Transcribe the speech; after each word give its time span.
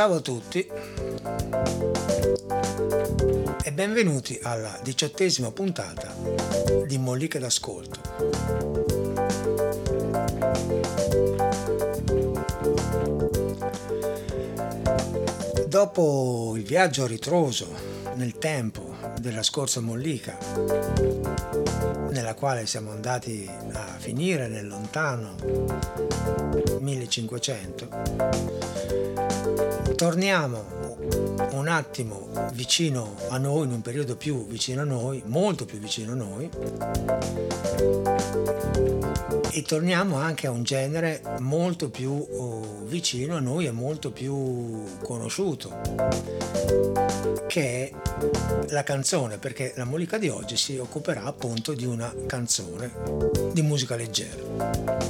Ciao 0.00 0.14
a 0.14 0.20
tutti 0.20 0.66
e 3.62 3.72
benvenuti 3.72 4.40
alla 4.42 4.80
diciottesima 4.82 5.52
puntata 5.52 6.14
di 6.86 6.96
Molliche 6.96 7.38
d'Ascolto. 7.38 8.00
Dopo 15.66 16.54
il 16.56 16.64
viaggio 16.64 17.06
ritroso 17.06 17.68
nel 18.14 18.38
tempo 18.38 18.96
della 19.20 19.42
scorsa 19.42 19.82
Mollica, 19.82 20.38
nella 22.08 22.32
quale 22.32 22.64
siamo 22.64 22.90
andati 22.90 23.46
a 23.72 23.96
finire 23.98 24.48
nel 24.48 24.66
lontano 24.66 25.34
1500, 26.80 29.19
torniamo 30.00 30.96
un 31.50 31.68
attimo 31.68 32.30
vicino 32.54 33.16
a 33.28 33.36
noi, 33.36 33.66
in 33.66 33.72
un 33.72 33.82
periodo 33.82 34.16
più 34.16 34.46
vicino 34.46 34.80
a 34.80 34.84
noi, 34.84 35.22
molto 35.26 35.66
più 35.66 35.78
vicino 35.78 36.12
a 36.12 36.14
noi, 36.14 36.48
e 39.50 39.60
torniamo 39.60 40.16
anche 40.16 40.46
a 40.46 40.52
un 40.52 40.62
genere 40.62 41.20
molto 41.40 41.90
più 41.90 42.12
oh, 42.12 42.82
vicino 42.86 43.36
a 43.36 43.40
noi 43.40 43.66
e 43.66 43.72
molto 43.72 44.10
più 44.10 44.84
conosciuto, 45.02 45.78
che 47.46 47.90
è 47.90 47.92
la 48.70 48.82
canzone, 48.82 49.36
perché 49.36 49.74
la 49.76 49.84
Molica 49.84 50.16
di 50.16 50.30
oggi 50.30 50.56
si 50.56 50.78
occuperà 50.78 51.24
appunto 51.24 51.74
di 51.74 51.84
una 51.84 52.10
canzone 52.26 52.90
di 53.52 53.60
musica 53.60 53.96
leggera 53.96 55.08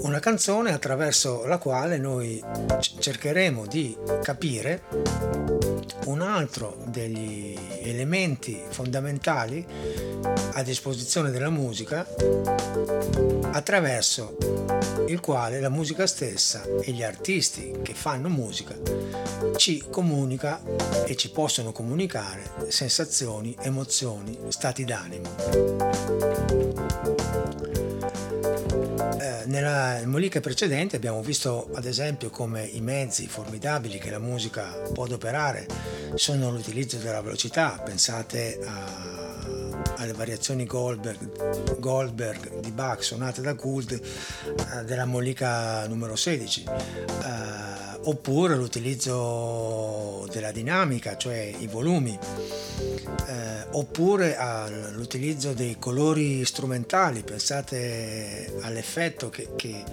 una 0.00 0.20
canzone 0.20 0.72
attraverso 0.72 1.46
la 1.46 1.58
quale 1.58 1.98
noi 1.98 2.42
cercheremo 2.98 3.66
di 3.66 3.96
capire 4.22 4.82
un 6.06 6.20
altro 6.22 6.82
degli 6.86 7.56
elementi 7.82 8.60
fondamentali 8.68 9.64
a 10.52 10.62
disposizione 10.62 11.30
della 11.30 11.50
musica 11.50 12.06
attraverso 13.50 14.36
il 15.08 15.20
quale 15.20 15.60
la 15.60 15.70
musica 15.70 16.06
stessa 16.06 16.62
e 16.82 16.92
gli 16.92 17.02
artisti 17.02 17.78
che 17.82 17.94
fanno 17.94 18.28
musica 18.28 18.76
ci 19.56 19.84
comunica 19.90 20.60
e 21.06 21.16
ci 21.16 21.30
possono 21.30 21.72
comunicare 21.72 22.50
sensazioni, 22.68 23.56
emozioni, 23.60 24.38
stati 24.48 24.84
d'animo. 24.84 25.28
Nella 29.58 30.00
moliche 30.04 30.38
precedente 30.38 30.94
abbiamo 30.94 31.20
visto 31.20 31.68
ad 31.74 31.84
esempio 31.84 32.30
come 32.30 32.62
i 32.62 32.80
mezzi 32.80 33.26
formidabili 33.26 33.98
che 33.98 34.08
la 34.08 34.20
musica 34.20 34.66
può 34.94 35.02
adoperare 35.02 35.66
sono 36.14 36.52
l'utilizzo 36.52 36.98
della 36.98 37.20
velocità, 37.20 37.82
pensate 37.84 38.60
a, 38.64 39.88
alle 39.96 40.12
variazioni 40.12 40.64
Goldberg, 40.64 41.76
Goldberg, 41.80 42.60
di 42.60 42.70
Bach 42.70 43.02
suonate 43.02 43.40
da 43.40 43.54
Gould 43.54 43.90
eh, 43.90 44.84
della 44.84 45.06
mollica 45.06 45.88
numero 45.88 46.14
16. 46.14 46.64
Eh, 46.64 47.67
oppure 48.04 48.56
l'utilizzo 48.56 50.26
della 50.30 50.52
dinamica, 50.52 51.16
cioè 51.16 51.52
i 51.58 51.66
volumi, 51.66 52.18
eh, 53.26 53.66
oppure 53.72 54.36
all'utilizzo 54.36 55.52
dei 55.52 55.76
colori 55.78 56.44
strumentali, 56.44 57.22
pensate 57.22 58.54
all'effetto 58.62 59.28
che, 59.28 59.48
che 59.56 59.84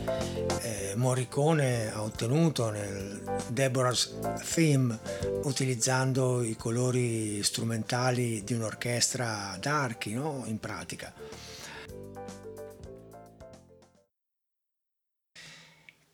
eh, 0.61 0.93
Morricone 0.95 1.91
ha 1.91 2.01
ottenuto 2.01 2.69
nel 2.69 3.21
Deborah's 3.47 4.15
Theme 4.53 4.97
utilizzando 5.43 6.41
i 6.41 6.55
colori 6.55 7.43
strumentali 7.43 8.43
di 8.43 8.53
un'orchestra 8.53 9.57
d'archi, 9.59 10.13
no? 10.13 10.43
in 10.45 10.59
pratica. 10.59 11.13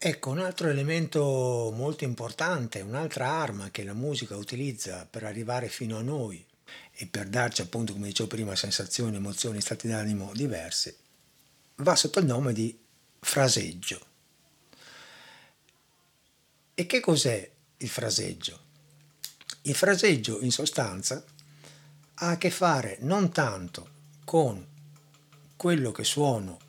Ecco, 0.04 0.32
un 0.32 0.40
altro 0.40 0.68
elemento 0.68 1.72
molto 1.76 2.06
importante, 2.06 2.82
un'altra 2.82 3.30
arma 3.30 3.70
che 3.70 3.84
la 3.84 3.94
musica 3.94 4.36
utilizza 4.36 5.06
per 5.06 5.24
arrivare 5.24 5.70
fino 5.70 5.96
a 5.96 6.02
noi 6.02 6.44
e 6.92 7.06
per 7.06 7.28
darci 7.28 7.62
appunto, 7.62 7.94
come 7.94 8.08
dicevo 8.08 8.28
prima, 8.28 8.56
sensazioni, 8.56 9.18
emozioni, 9.18 9.62
stati 9.62 9.88
d'animo 9.88 10.32
diversi, 10.34 10.92
va 11.76 11.96
sotto 11.96 12.18
il 12.18 12.26
nome 12.26 12.52
di 12.52 12.76
fraseggio. 13.20 14.06
E 16.74 16.86
che 16.88 17.00
cos'è 17.00 17.52
il 17.78 17.90
fraseggio? 17.90 18.60
Il 19.62 19.76
fraseggio 19.76 20.42
in 20.42 20.52
sostanza 20.52 21.24
ha 22.16 22.28
a 22.28 22.38
che 22.40 22.50
fare 22.50 22.98
non 23.02 23.32
tanto 23.32 23.90
con 24.26 24.66
quello 25.56 25.92
che 25.92 26.04
suono 26.04 26.60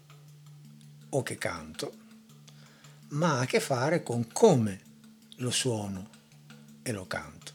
o 1.09 1.23
che 1.23 1.39
canto, 1.39 2.01
ma 3.13 3.39
ha 3.39 3.41
a 3.41 3.47
che 3.47 3.61
fare 3.61 4.03
con 4.03 4.29
come 4.33 4.81
lo 5.37 5.51
suono 5.51 6.09
e 6.83 6.93
lo 6.93 7.07
canto, 7.07 7.53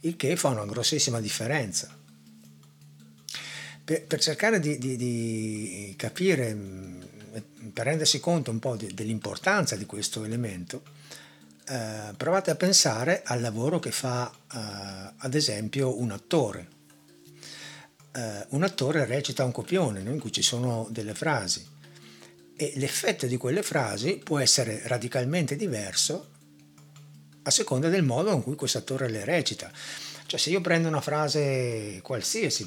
il 0.00 0.16
che 0.16 0.36
fa 0.36 0.48
una 0.48 0.66
grossissima 0.66 1.20
differenza. 1.20 1.94
Per, 3.84 4.04
per 4.04 4.20
cercare 4.20 4.58
di, 4.58 4.78
di, 4.78 4.96
di, 4.96 5.94
capire, 5.96 6.52
mm, 6.52 7.00
per 7.72 7.86
rendersi 7.86 8.18
conto 8.18 8.50
un 8.50 8.58
po' 8.58 8.74
di, 8.74 8.92
dell'importanza 8.92 9.76
di 9.76 9.86
questo 9.86 10.24
elemento, 10.24 10.82
eh, 11.68 12.12
provate 12.16 12.50
a 12.50 12.56
pensare 12.56 13.22
al 13.24 13.40
lavoro 13.40 13.78
che 13.78 13.92
fa 13.92 14.30
eh, 14.32 15.12
ad 15.16 15.34
esempio 15.34 16.00
un 16.00 16.10
attore. 16.10 16.68
Eh, 18.12 18.46
un 18.50 18.62
attore 18.62 19.04
recita 19.04 19.44
un 19.44 19.52
copione 19.52 20.02
no? 20.02 20.10
in 20.10 20.18
cui 20.18 20.32
ci 20.32 20.42
sono 20.42 20.88
delle 20.90 21.14
frasi 21.14 21.74
e 22.56 22.72
l'effetto 22.76 23.26
di 23.26 23.36
quelle 23.36 23.62
frasi 23.62 24.20
può 24.22 24.38
essere 24.38 24.80
radicalmente 24.84 25.56
diverso 25.56 26.30
a 27.42 27.50
seconda 27.50 27.88
del 27.88 28.02
modo 28.02 28.32
in 28.32 28.42
cui 28.42 28.56
questo 28.56 28.78
attore 28.78 29.08
le 29.08 29.24
recita. 29.24 29.70
Cioè 30.26 30.40
se 30.40 30.50
io 30.50 30.60
prendo 30.60 30.88
una 30.88 31.00
frase 31.00 32.00
qualsiasi, 32.02 32.66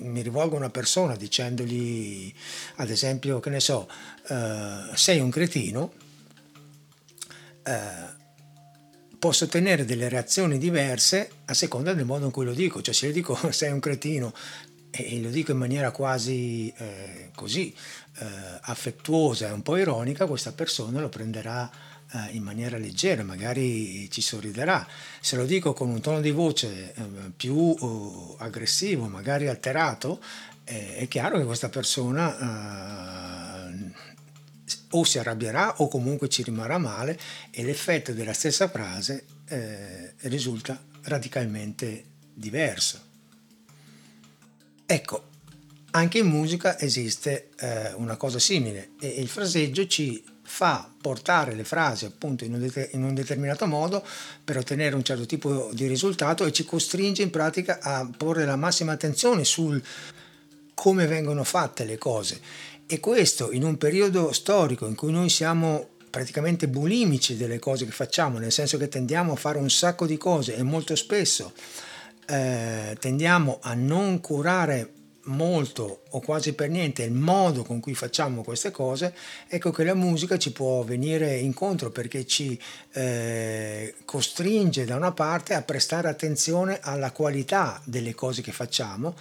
mi 0.00 0.20
rivolgo 0.20 0.56
a 0.56 0.58
una 0.58 0.70
persona 0.70 1.14
dicendogli, 1.14 2.32
ad 2.76 2.90
esempio, 2.90 3.38
che 3.38 3.50
ne 3.50 3.60
so, 3.60 3.88
uh, 4.28 4.94
sei 4.94 5.20
un 5.20 5.30
cretino, 5.30 5.92
uh, 7.66 8.18
posso 9.20 9.44
ottenere 9.44 9.84
delle 9.84 10.08
reazioni 10.08 10.58
diverse 10.58 11.30
a 11.44 11.54
seconda 11.54 11.92
del 11.92 12.06
modo 12.06 12.24
in 12.24 12.32
cui 12.32 12.44
lo 12.44 12.54
dico. 12.54 12.82
Cioè 12.82 12.94
se 12.94 13.06
io 13.06 13.12
dico 13.12 13.38
sei 13.52 13.70
un 13.70 13.78
cretino 13.78 14.34
e 14.90 15.20
lo 15.20 15.30
dico 15.30 15.52
in 15.52 15.58
maniera 15.58 15.92
quasi 15.92 16.72
eh, 16.76 17.30
così 17.36 17.72
eh, 18.20 18.58
affettuosa 18.60 19.48
e 19.48 19.52
un 19.52 19.62
po' 19.62 19.76
ironica, 19.76 20.26
questa 20.26 20.52
persona 20.52 21.00
lo 21.00 21.08
prenderà 21.08 21.70
eh, 22.12 22.36
in 22.36 22.42
maniera 22.42 22.76
leggera, 22.76 23.22
magari 23.22 24.10
ci 24.10 24.20
sorriderà. 24.20 24.86
Se 25.20 25.36
lo 25.36 25.46
dico 25.46 25.72
con 25.72 25.88
un 25.88 26.00
tono 26.00 26.20
di 26.20 26.30
voce 26.30 26.92
eh, 26.92 27.02
più 27.34 27.54
uh, 27.54 28.36
aggressivo, 28.38 29.06
magari 29.06 29.48
alterato, 29.48 30.20
eh, 30.64 30.96
è 30.96 31.08
chiaro 31.08 31.38
che 31.38 31.44
questa 31.44 31.70
persona 31.70 33.72
eh, 33.72 33.92
o 34.90 35.04
si 35.04 35.18
arrabbierà 35.18 35.76
o 35.78 35.88
comunque 35.88 36.28
ci 36.28 36.42
rimarrà 36.42 36.78
male 36.78 37.18
e 37.50 37.64
l'effetto 37.64 38.12
della 38.12 38.34
stessa 38.34 38.68
frase 38.68 39.24
risulta 40.22 40.80
radicalmente 41.02 42.04
diverso. 42.32 43.00
Ecco, 44.86 45.29
anche 45.92 46.18
in 46.18 46.26
musica 46.26 46.78
esiste 46.78 47.48
eh, 47.58 47.92
una 47.94 48.16
cosa 48.16 48.38
simile 48.38 48.90
e 49.00 49.08
il 49.08 49.28
fraseggio 49.28 49.86
ci 49.86 50.22
fa 50.42 50.90
portare 51.00 51.54
le 51.54 51.64
frasi 51.64 52.04
appunto 52.04 52.44
in 52.44 52.54
un, 52.54 52.60
det- 52.60 52.90
in 52.92 53.04
un, 53.04 53.14
determinato 53.14 53.66
modo 53.66 54.04
per 54.42 54.56
ottenere 54.56 54.96
un 54.96 55.04
certo 55.04 55.26
tipo 55.26 55.70
di 55.72 55.86
risultato 55.86 56.44
e 56.44 56.52
ci 56.52 56.64
costringe 56.64 57.22
in 57.22 57.30
pratica 57.30 57.78
a 57.80 58.08
porre 58.16 58.44
la 58.44 58.56
massima 58.56 58.92
attenzione 58.92 59.44
sul 59.44 59.80
come 60.74 61.06
vengono 61.06 61.44
fatte 61.44 61.84
le 61.84 61.98
cose. 61.98 62.40
E 62.86 62.98
questo 62.98 63.52
in 63.52 63.62
un 63.62 63.76
periodo 63.76 64.32
storico 64.32 64.86
in 64.86 64.96
cui 64.96 65.12
noi 65.12 65.28
siamo 65.28 65.90
praticamente 66.10 66.66
bulimici 66.66 67.36
delle 67.36 67.60
cose 67.60 67.84
che 67.84 67.92
facciamo, 67.92 68.38
nel 68.38 68.50
senso 68.50 68.76
che 68.76 68.88
tendiamo 68.88 69.32
a 69.32 69.36
fare 69.36 69.58
un 69.58 69.70
sacco 69.70 70.06
di 70.06 70.16
cose 70.16 70.56
e 70.56 70.62
molto 70.64 70.96
spesso 70.96 71.52
eh, 72.26 72.96
tendiamo 72.98 73.58
a 73.62 73.74
non 73.74 74.20
curare 74.20 74.92
molto 75.24 76.02
o 76.08 76.20
quasi 76.20 76.54
per 76.54 76.70
niente 76.70 77.02
il 77.02 77.12
modo 77.12 77.62
con 77.62 77.80
cui 77.80 77.94
facciamo 77.94 78.42
queste 78.42 78.70
cose, 78.70 79.14
ecco 79.48 79.70
che 79.70 79.84
la 79.84 79.94
musica 79.94 80.38
ci 80.38 80.52
può 80.52 80.82
venire 80.82 81.36
incontro 81.36 81.90
perché 81.90 82.26
ci 82.26 82.58
eh, 82.92 83.94
costringe 84.04 84.84
da 84.84 84.96
una 84.96 85.12
parte 85.12 85.54
a 85.54 85.62
prestare 85.62 86.08
attenzione 86.08 86.78
alla 86.80 87.12
qualità 87.12 87.80
delle 87.84 88.14
cose 88.14 88.42
che 88.42 88.52
facciamo 88.52 89.14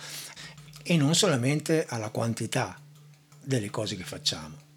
e 0.84 0.96
non 0.98 1.14
solamente 1.16 1.86
alla 1.88 2.10
quantità 2.10 2.80
delle 3.44 3.70
cose 3.70 3.96
che 3.96 4.04
facciamo. 4.04 4.68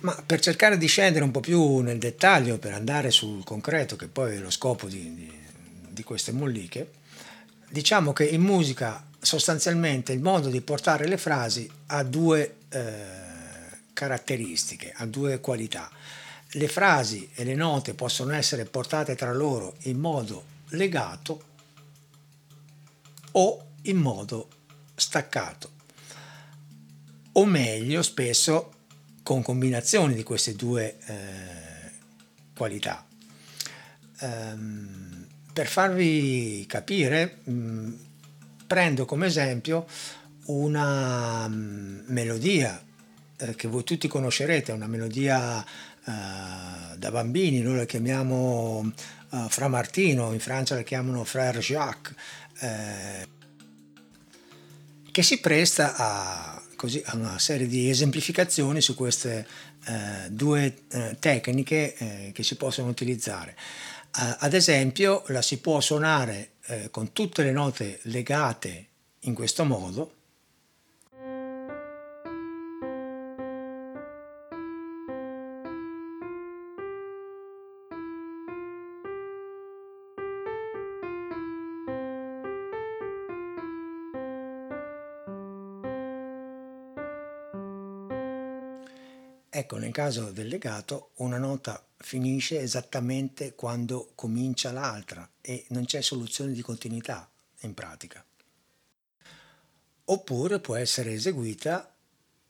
Ma 0.00 0.20
per 0.26 0.40
cercare 0.40 0.76
di 0.78 0.86
scendere 0.86 1.24
un 1.24 1.30
po' 1.30 1.40
più 1.40 1.78
nel 1.78 1.98
dettaglio, 1.98 2.58
per 2.58 2.72
andare 2.72 3.12
sul 3.12 3.44
concreto, 3.44 3.94
che 3.94 4.08
poi 4.08 4.34
è 4.34 4.38
lo 4.38 4.50
scopo 4.50 4.88
di, 4.88 5.14
di, 5.14 5.32
di 5.90 6.02
queste 6.02 6.32
molliche, 6.32 6.90
diciamo 7.72 8.12
che 8.12 8.24
in 8.24 8.42
musica 8.42 9.02
sostanzialmente 9.18 10.12
il 10.12 10.20
modo 10.20 10.50
di 10.50 10.60
portare 10.60 11.08
le 11.08 11.16
frasi 11.16 11.70
ha 11.86 12.02
due 12.02 12.56
eh, 12.68 13.04
caratteristiche, 13.94 14.92
ha 14.94 15.06
due 15.06 15.40
qualità. 15.40 15.90
Le 16.54 16.68
frasi 16.68 17.30
e 17.34 17.44
le 17.44 17.54
note 17.54 17.94
possono 17.94 18.34
essere 18.34 18.66
portate 18.66 19.16
tra 19.16 19.32
loro 19.32 19.76
in 19.84 19.98
modo 19.98 20.44
legato 20.68 21.44
o 23.32 23.66
in 23.82 23.96
modo 23.96 24.48
staccato, 24.94 25.70
o 27.32 27.46
meglio 27.46 28.02
spesso 28.02 28.72
con 29.22 29.40
combinazioni 29.40 30.14
di 30.14 30.22
queste 30.22 30.54
due 30.54 30.98
eh, 31.06 31.90
qualità. 32.54 33.06
Um, 34.20 35.21
per 35.52 35.66
farvi 35.66 36.64
capire, 36.66 37.38
mm, 37.48 37.92
prendo 38.66 39.04
come 39.04 39.26
esempio 39.26 39.86
una 40.46 41.46
mm, 41.48 42.00
melodia 42.06 42.82
eh, 43.36 43.54
che 43.54 43.68
voi 43.68 43.84
tutti 43.84 44.08
conoscerete, 44.08 44.72
una 44.72 44.86
melodia 44.86 45.62
eh, 45.62 46.96
da 46.96 47.10
bambini, 47.10 47.60
noi 47.60 47.76
la 47.76 47.84
chiamiamo 47.84 48.92
uh, 49.30 49.48
Fra 49.48 49.68
Martino, 49.68 50.32
in 50.32 50.40
Francia 50.40 50.74
la 50.74 50.82
chiamano 50.82 51.24
Frère 51.24 51.58
Jacques, 51.58 52.14
eh, 52.60 53.28
che 55.10 55.22
si 55.22 55.40
presta 55.40 55.94
a, 55.96 56.62
così, 56.76 57.02
a, 57.04 57.16
una 57.16 57.38
serie 57.38 57.66
di 57.66 57.90
esemplificazioni 57.90 58.80
su 58.80 58.94
queste 58.94 59.46
eh, 59.84 60.30
due 60.30 60.74
eh, 60.90 61.16
tecniche 61.18 61.94
eh, 61.96 62.30
che 62.32 62.42
si 62.42 62.56
possono 62.56 62.88
utilizzare. 62.88 63.56
Ad 64.12 64.52
esempio 64.52 65.22
la 65.28 65.40
si 65.40 65.58
può 65.58 65.80
suonare 65.80 66.52
eh, 66.66 66.90
con 66.90 67.12
tutte 67.12 67.42
le 67.42 67.52
note 67.52 68.00
legate 68.02 68.88
in 69.20 69.34
questo 69.34 69.64
modo, 69.64 70.14
caso 89.92 90.32
del 90.32 90.48
legato, 90.48 91.10
una 91.16 91.38
nota 91.38 91.84
finisce 91.96 92.60
esattamente 92.60 93.54
quando 93.54 94.10
comincia 94.14 94.72
l'altra 94.72 95.28
e 95.40 95.64
non 95.68 95.84
c'è 95.84 96.00
soluzione 96.00 96.52
di 96.52 96.62
continuità 96.62 97.30
in 97.60 97.74
pratica. 97.74 98.24
Oppure 100.04 100.58
può 100.58 100.74
essere 100.74 101.12
eseguita 101.12 101.94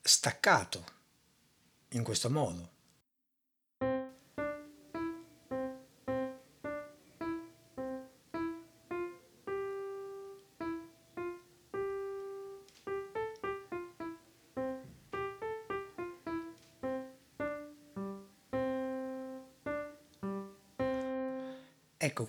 staccato, 0.01 0.85
in 1.91 2.03
questo 2.03 2.31
modo. 2.31 2.72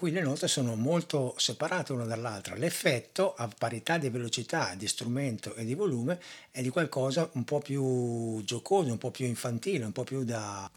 Qui 0.04 0.12
le 0.12 0.20
note 0.20 0.50
sono 0.50 0.76
molto 0.76 1.34
separate 1.38 1.94
una 1.94 2.04
dall'altra. 2.04 2.56
L'effetto, 2.56 3.34
a 3.36 3.48
parità 3.48 3.98
di 3.98 4.10
velocità, 4.10 4.76
di 4.76 4.86
strumento 4.86 5.56
e 5.56 5.64
di 5.64 5.76
volume, 5.76 6.20
è 6.52 6.62
di 6.62 6.68
qualcosa 6.68 7.30
un 7.36 7.46
po' 7.46 7.60
più 7.60 8.44
giocoso, 8.44 8.92
un 8.92 8.98
po' 8.98 9.12
più 9.12 9.26
infantile, 9.26 9.86
un 9.86 9.94
po' 9.94 10.04
più 10.04 10.26
da, 10.26 10.70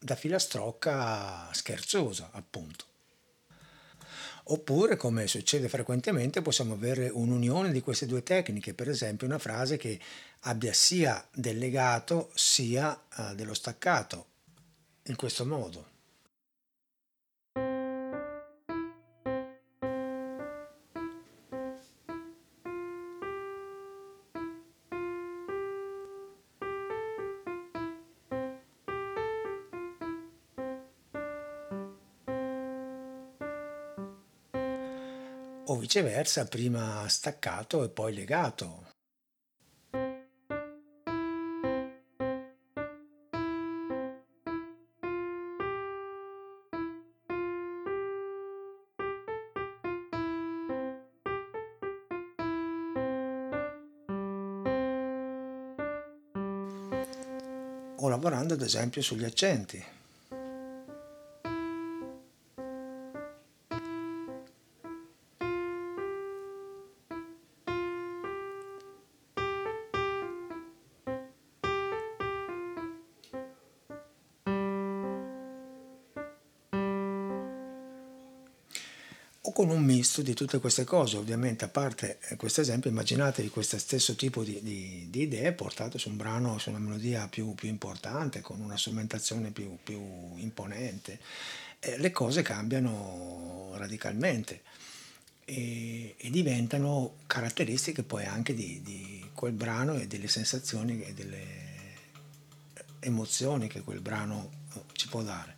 da 0.00 0.16
filastrocca 0.16 1.48
scherzosa, 1.52 2.30
appunto. 2.32 2.84
Oppure, 4.46 4.96
come 4.96 5.28
succede 5.28 5.68
frequentemente, 5.68 6.42
possiamo 6.42 6.74
avere 6.74 7.08
un'unione 7.08 7.70
di 7.70 7.82
queste 7.82 8.06
due 8.06 8.24
tecniche, 8.24 8.74
per 8.74 8.88
esempio 8.88 9.28
una 9.28 9.38
frase 9.38 9.76
che 9.76 9.96
abbia 10.40 10.72
sia 10.72 11.24
del 11.32 11.56
legato 11.56 12.32
sia 12.34 13.00
uh, 13.16 13.32
dello 13.36 13.54
staccato, 13.54 14.26
in 15.04 15.14
questo 15.14 15.46
modo. 15.46 15.91
O 35.66 35.76
viceversa 35.76 36.46
prima 36.46 37.06
staccato 37.08 37.84
e 37.84 37.88
poi 37.88 38.14
legato. 38.14 38.90
o 58.02 58.08
lavorando 58.08 58.54
ad 58.54 58.62
esempio 58.62 59.00
sugli 59.00 59.22
accenti. 59.22 60.01
O 79.44 79.52
con 79.52 79.70
un 79.70 79.82
misto 79.82 80.22
di 80.22 80.34
tutte 80.34 80.60
queste 80.60 80.84
cose. 80.84 81.16
Ovviamente, 81.16 81.64
a 81.64 81.68
parte 81.68 82.18
eh, 82.28 82.36
questo 82.36 82.60
esempio, 82.60 82.90
immaginatevi 82.90 83.48
questo 83.48 83.78
stesso 83.78 84.14
tipo 84.14 84.44
di, 84.44 84.60
di, 84.62 85.08
di, 85.10 85.22
idee 85.22 85.52
portate 85.52 85.98
su 85.98 86.10
un 86.10 86.16
brano, 86.16 86.58
su 86.58 86.70
una 86.70 86.78
melodia 86.78 87.26
più, 87.28 87.54
più 87.54 87.68
importante, 87.68 88.40
con 88.40 88.60
una 88.60 88.76
strumentazione 88.76 89.50
più, 89.50 89.78
più 89.82 90.00
imponente. 90.36 91.18
Eh, 91.80 91.98
le 91.98 92.12
cose 92.12 92.42
cambiano 92.42 93.72
radicalmente 93.74 94.62
e, 95.44 96.14
e, 96.16 96.30
diventano 96.30 97.16
caratteristiche 97.26 98.04
poi 98.04 98.24
anche 98.24 98.54
di, 98.54 98.80
di 98.82 99.28
quel 99.34 99.52
brano 99.52 99.94
e 99.94 100.06
delle 100.06 100.28
sensazioni 100.28 101.02
e 101.02 101.12
delle 101.14 101.70
emozioni 103.00 103.66
che 103.66 103.80
quel 103.80 104.00
brano 104.00 104.50
eh, 104.74 104.80
ci 104.92 105.08
può 105.08 105.22
dare. 105.22 105.56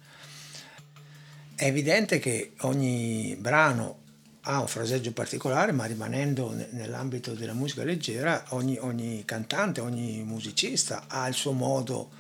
È 1.56 1.66
evidente 1.66 2.18
che 2.18 2.52
ogni 2.62 3.36
brano 3.38 4.02
ha 4.46 4.60
un 4.60 4.66
fraseggio 4.66 5.12
particolare, 5.12 5.70
ma 5.72 5.84
rimanendo 5.84 6.52
nell'ambito 6.70 7.32
della 7.32 7.54
musica 7.54 7.84
leggera, 7.84 8.44
ogni, 8.50 8.76
ogni 8.78 9.22
cantante, 9.24 9.80
ogni 9.80 10.22
musicista 10.24 11.04
ha 11.06 11.26
il 11.28 11.34
suo 11.34 11.52
modo 11.52 12.10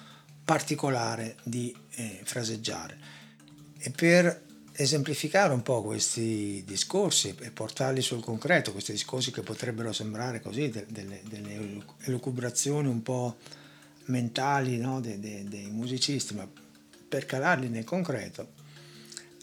particolare 0.44 1.36
di 1.42 1.74
eh, 1.96 2.20
fraseggiare. 2.22 2.96
E 3.78 3.90
per 3.90 4.42
esemplificare 4.76 5.52
un 5.52 5.62
po' 5.62 5.82
questi 5.82 6.62
discorsi 6.64 7.34
e 7.40 7.50
portarli 7.50 8.02
sul 8.02 8.22
concreto, 8.22 8.72
questi 8.72 8.92
discorsi 8.92 9.32
che 9.32 9.42
potrebbero 9.42 9.92
sembrare 9.92 10.40
così, 10.40 10.68
de, 10.68 10.86
delle, 10.88 11.20
delle, 11.28 11.82
elucubrazioni 12.04 12.88
un 12.88 13.02
po' 13.02 13.36
mentali 14.06 14.78
no? 14.78 15.00
dei, 15.00 15.18
dei, 15.18 15.44
dei 15.48 15.70
musicisti, 15.70 16.34
ma 16.34 16.48
per 17.08 17.26
calarli 17.26 17.68
nel 17.68 17.84
concreto, 17.84 18.53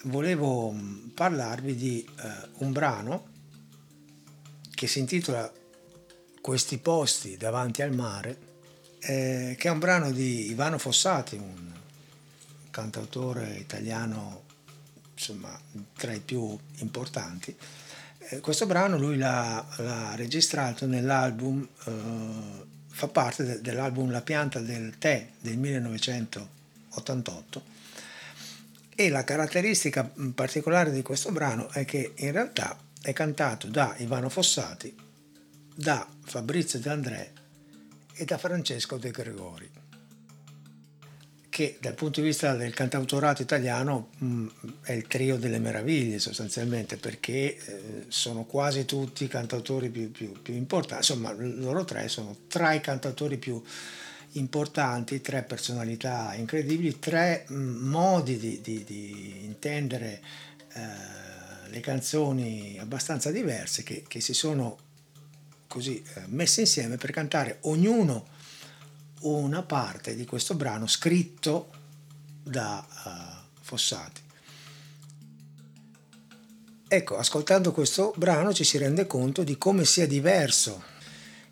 volevo 0.04 0.72
mm, 0.72 1.10
parlarvi 1.10 1.76
di 1.76 2.04
eh, 2.04 2.48
un 2.58 2.72
brano 2.72 3.30
che 4.74 4.88
si 4.88 5.00
intitola 5.00 5.52
Questi 6.42 6.80
posti 6.80 7.38
davanti 7.38 7.84
al 7.84 7.94
mare, 7.94 8.38
eh, 9.00 9.56
che 9.60 9.68
è 9.68 9.72
un 9.72 9.80
brano 9.80 10.12
di 10.12 10.50
Ivano 10.50 10.80
Fossati, 10.80 11.36
un 11.36 11.72
cantautore 12.72 13.58
italiano 13.58 14.44
insomma, 15.14 15.60
tra 15.96 16.14
i 16.14 16.20
più 16.20 16.58
importanti. 16.78 17.56
Eh, 18.18 18.40
questo 18.40 18.66
brano 18.66 18.98
lui 18.98 19.18
l'ha, 19.18 19.64
l'ha 19.78 20.16
registrato 20.16 20.88
nell'album, 20.88 21.68
eh, 21.86 22.66
fa 22.88 23.08
parte 23.08 23.44
de, 23.44 23.62
dell'album 23.62 24.10
La 24.10 24.22
pianta 24.22 24.60
del 24.60 24.98
tè 24.98 25.30
del 25.40 25.58
1900 25.58 26.60
88 26.94 27.81
e 28.96 29.10
la 29.10 29.24
caratteristica 29.24 30.12
particolare 30.36 30.92
di 30.92 31.02
questo 31.02 31.32
brano 31.32 31.70
è 31.70 31.86
che 31.86 32.14
in 32.16 32.32
realtà 32.32 32.78
è 33.02 33.14
cantato 33.14 33.68
da 33.68 33.96
Ivano 33.98 34.30
Fossati, 34.30 34.96
da 35.74 36.08
Fabrizio 36.24 36.80
De 36.80 36.90
André 36.90 37.34
e 38.14 38.26
da 38.26 38.38
Francesco 38.38 38.98
De 38.98 39.12
Gregori 39.12 39.70
che 41.52 41.78
dal 41.82 41.96
punto 41.96 42.22
di 42.22 42.28
vista 42.28 42.56
del 42.56 42.74
cantautorato 42.74 43.42
italiano 43.42 44.12
mh, 44.20 44.48
è 44.84 44.94
il 44.94 45.06
trio 45.06 45.36
delle 45.36 45.60
meraviglie 45.60 46.18
sostanzialmente 46.18 46.96
perché 46.96 47.58
eh, 47.58 48.06
sono 48.08 48.46
quasi 48.46 48.86
tutti 48.86 49.26
i 49.26 49.28
cantautori 49.28 49.90
più, 49.90 50.10
più, 50.12 50.42
più, 50.42 50.54
importanti, 50.54 51.12
insomma 51.12 51.34
loro 51.34 51.84
tre 51.84 52.08
sono 52.08 52.38
tra 52.48 52.72
i 52.72 52.80
cantautori 52.80 53.36
più 53.36 53.56
importanti, 53.56 54.11
tre 55.22 55.44
personalità 55.44 56.34
incredibili, 56.36 57.00
tre 57.00 57.46
mh, 57.48 57.56
modi 57.56 58.38
di, 58.38 58.62
di, 58.62 58.84
di 58.84 59.44
intendere 59.44 60.22
eh, 60.74 61.70
le 61.70 61.80
canzoni 61.80 62.78
abbastanza 62.80 63.32
diverse 63.32 63.84
che, 63.84 64.04
che 64.08 64.22
si 64.22 64.34
sono 64.34 64.78
così 65.68 66.04
eh, 66.16 66.24
messe 66.28 66.62
insieme 66.62 66.98
per 66.98 67.12
cantare 67.12 67.58
ognuno 67.62 68.28
una 69.22 69.62
parte 69.64 70.16
di 70.16 70.26
questo 70.26 70.56
brano 70.56 70.88
scritto 70.88 71.70
da 72.44 72.86
uh, 73.06 73.60
Fossati. 73.62 74.22
Ecco, 76.88 77.18
ascoltando 77.18 77.72
questo 77.72 78.14
brano 78.18 78.52
ci 78.52 78.66
si 78.66 78.78
rende 78.78 79.08
conto 79.08 79.44
di 79.44 79.58
come 79.58 79.86
sia 79.86 80.06
diverso 80.06 80.84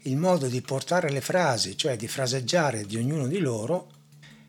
il 0.09 0.17
modo 0.17 0.47
di 0.47 0.61
portare 0.61 1.11
le 1.11 1.21
frasi, 1.21 1.77
cioè 1.77 1.95
di 1.95 2.07
fraseggiare 2.07 2.85
di 2.85 2.97
ognuno 2.97 3.27
di 3.27 3.37
loro, 3.37 3.97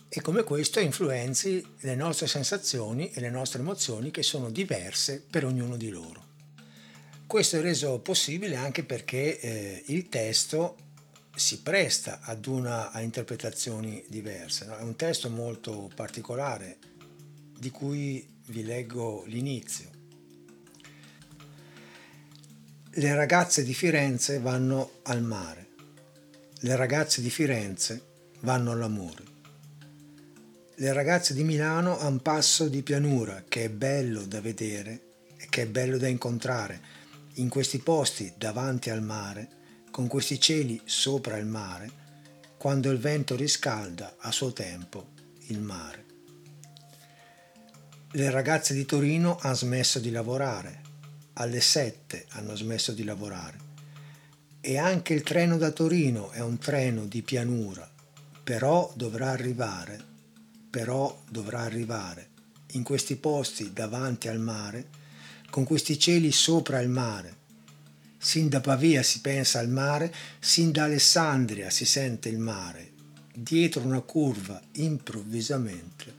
e 0.09 0.21
come 0.23 0.43
questo 0.43 0.81
influenzi 0.81 1.65
le 1.81 1.95
nostre 1.95 2.27
sensazioni 2.27 3.13
e 3.13 3.21
le 3.21 3.31
nostre 3.31 3.61
emozioni 3.61 4.11
che 4.11 4.23
sono 4.23 4.51
diverse 4.51 5.23
per 5.29 5.45
ognuno 5.45 5.77
di 5.77 5.91
loro. 5.91 6.29
Questo 7.27 7.59
è 7.59 7.61
reso 7.61 8.01
possibile 8.01 8.57
anche 8.57 8.83
perché 8.83 9.39
eh, 9.39 9.85
il 9.87 10.09
testo 10.09 10.77
si 11.37 11.61
presta 11.61 12.21
ad 12.23 12.47
una, 12.47 12.91
a 12.91 13.03
interpretazioni 13.03 14.03
diverse. 14.09 14.65
No? 14.65 14.77
È 14.77 14.83
un 14.83 14.97
testo 14.97 15.31
molto 15.31 15.89
particolare 15.95 16.79
di 17.57 17.71
cui 17.71 18.27
vi 18.47 18.65
leggo 18.65 19.23
l'inizio. 19.27 20.00
Le 22.95 23.15
ragazze 23.15 23.63
di 23.63 23.73
Firenze 23.73 24.41
vanno 24.41 24.95
al 25.05 25.23
mare, 25.23 25.69
le 26.63 26.75
ragazze 26.75 27.21
di 27.21 27.31
Firenze 27.31 28.03
vanno 28.41 28.73
all'amore. 28.73 29.23
Le 30.75 30.93
ragazze 30.93 31.33
di 31.33 31.45
Milano 31.45 31.97
hanno 32.01 32.11
un 32.11 32.21
passo 32.21 32.67
di 32.67 32.83
pianura 32.83 33.45
che 33.47 33.67
è 33.67 33.69
bello 33.71 34.25
da 34.25 34.41
vedere 34.41 35.03
e 35.37 35.47
che 35.49 35.63
è 35.63 35.67
bello 35.69 35.99
da 35.99 36.09
incontrare. 36.09 36.81
In 37.35 37.49
questi 37.49 37.79
posti 37.79 38.33
davanti 38.37 38.91
al 38.91 39.03
mare 39.03 39.49
con 39.93 40.09
questi 40.09 40.41
cieli 40.41 40.81
sopra 40.85 41.37
il 41.37 41.47
mare, 41.47 41.89
quando 42.57 42.91
il 42.91 42.99
vento 42.99 43.37
riscalda 43.37 44.17
a 44.19 44.33
suo 44.33 44.53
tempo 44.53 45.11
il 45.47 45.61
mare. 45.61 46.05
Le 48.11 48.31
ragazze 48.31 48.75
di 48.75 48.85
Torino 48.85 49.39
hanno 49.41 49.55
smesso 49.55 50.01
di 50.01 50.11
lavorare, 50.11 50.80
alle 51.41 51.61
sette 51.61 52.27
hanno 52.31 52.55
smesso 52.55 52.93
di 52.93 53.05
lavorare. 53.05 53.69
E 54.61 54.79
anche 54.79 55.15
il 55.15 55.23
treno 55.23 55.57
da 55.57 55.71
Torino 55.71 56.31
è 56.31 56.41
un 56.41 56.59
treno 56.59 57.07
di 57.07 57.23
pianura, 57.23 57.91
però 58.45 58.93
dovrà 58.95 59.31
arrivare, 59.31 59.99
però 60.71 61.21
dovrà 61.29 61.61
arrivare 61.61 62.29
in 62.73 62.83
questi 62.83 63.17
posti 63.17 63.73
davanti 63.73 64.29
al 64.29 64.39
mare, 64.39 64.89
con 65.51 65.65
questi 65.65 65.99
cieli 65.99 66.31
sopra 66.31 66.81
il 66.81 66.89
mare, 66.89 67.39
Sin 68.23 68.51
da 68.51 68.61
Pavia 68.61 69.03
si 69.03 69.23
pensa 69.23 69.61
al 69.61 69.71
mare, 69.71 70.13
sin 70.39 70.73
da 70.73 70.85
Alessandria 70.85 71.71
si 71.71 71.87
sente 71.87 72.29
il 72.29 72.37
mare. 72.37 72.93
Dietro 73.33 73.81
una 73.81 74.03
curva, 74.03 74.61
improvvisamente, 74.73 76.15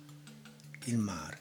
il 0.86 0.98
mare. 0.98 1.41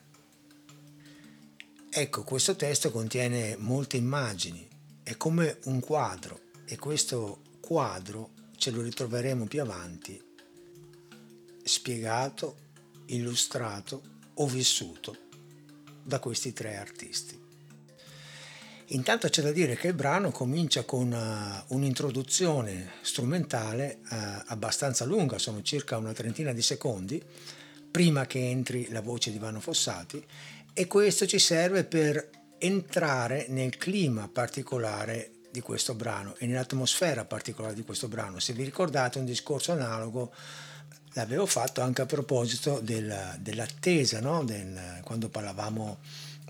Ecco, 2.00 2.22
questo 2.22 2.56
testo 2.56 2.90
contiene 2.90 3.56
molte 3.58 3.98
immagini, 3.98 4.66
è 5.02 5.18
come 5.18 5.58
un 5.64 5.80
quadro 5.80 6.40
e 6.64 6.78
questo 6.78 7.42
quadro 7.60 8.30
ce 8.56 8.70
lo 8.70 8.80
ritroveremo 8.80 9.44
più 9.44 9.60
avanti 9.60 10.18
spiegato, 11.62 12.56
illustrato 13.08 14.02
o 14.32 14.46
vissuto 14.46 15.14
da 16.02 16.20
questi 16.20 16.54
tre 16.54 16.78
artisti. 16.78 17.38
Intanto 18.86 19.28
c'è 19.28 19.42
da 19.42 19.52
dire 19.52 19.76
che 19.76 19.88
il 19.88 19.94
brano 19.94 20.30
comincia 20.30 20.84
con 20.84 21.12
uh, 21.12 21.74
un'introduzione 21.74 22.92
strumentale 23.02 23.98
uh, 24.04 24.14
abbastanza 24.46 25.04
lunga, 25.04 25.36
sono 25.36 25.60
circa 25.60 25.98
una 25.98 26.14
trentina 26.14 26.54
di 26.54 26.62
secondi, 26.62 27.22
prima 27.90 28.24
che 28.24 28.48
entri 28.48 28.88
la 28.88 29.02
voce 29.02 29.30
di 29.30 29.36
Ivano 29.36 29.60
Fossati 29.60 30.24
e 30.72 30.86
questo 30.86 31.26
ci 31.26 31.38
serve 31.38 31.84
per 31.84 32.30
entrare 32.58 33.46
nel 33.48 33.76
clima 33.76 34.28
particolare 34.28 35.32
di 35.50 35.60
questo 35.60 35.94
brano 35.94 36.36
e 36.38 36.46
nell'atmosfera 36.46 37.24
particolare 37.24 37.74
di 37.74 37.82
questo 37.82 38.08
brano. 38.08 38.38
Se 38.38 38.52
vi 38.52 38.62
ricordate 38.62 39.18
un 39.18 39.24
discorso 39.24 39.72
analogo 39.72 40.32
l'avevo 41.14 41.46
fatto 41.46 41.80
anche 41.80 42.02
a 42.02 42.06
proposito 42.06 42.78
del, 42.80 43.36
dell'attesa, 43.38 44.20
no? 44.20 44.44
del, 44.44 45.00
quando 45.02 45.28
parlavamo 45.28 45.98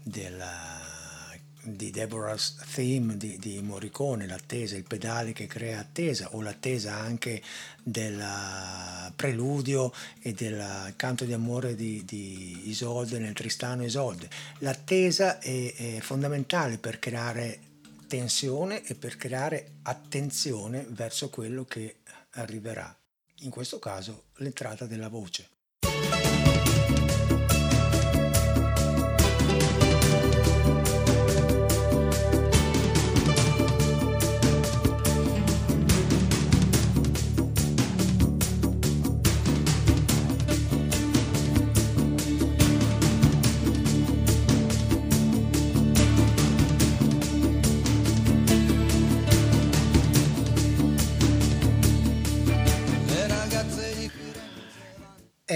della 0.03 0.89
di 1.62 1.90
Deborah's 1.90 2.57
Theme 2.75 3.17
di, 3.17 3.38
di, 3.38 3.61
Morricone, 3.61 4.26
l'attesa, 4.26 4.76
il 4.76 4.85
pedale 4.85 5.33
che 5.33 5.47
crea 5.47 5.81
attesa 5.81 6.35
o 6.35 6.40
l'attesa 6.40 6.95
anche 6.95 7.43
del 7.83 8.23
preludio 9.14 9.93
e 10.21 10.33
del 10.33 10.93
canto 10.97 11.25
di 11.25 11.33
amore 11.33 11.75
di, 11.75 12.05
di 12.05 12.69
Isolde 12.69 13.19
nel 13.19 13.35
Tristano 13.35 13.85
Isolde. 13.85 14.29
L'attesa 14.59 15.38
è, 15.38 15.75
è 15.75 16.00
fondamentale 16.00 16.79
per 16.79 16.99
creare 16.99 17.61
tensione 18.07 18.83
e 18.85 18.95
per 18.95 19.17
creare 19.17 19.75
attenzione 19.83 20.85
verso 20.88 21.31
quello 21.31 21.64
che 21.64 21.99
arriverà. 22.31 22.95
In 23.43 23.50
questo 23.50 23.79
caso 23.79 24.25
l'entrata 24.37 24.87
della 24.87 25.09
voce. 25.09 25.60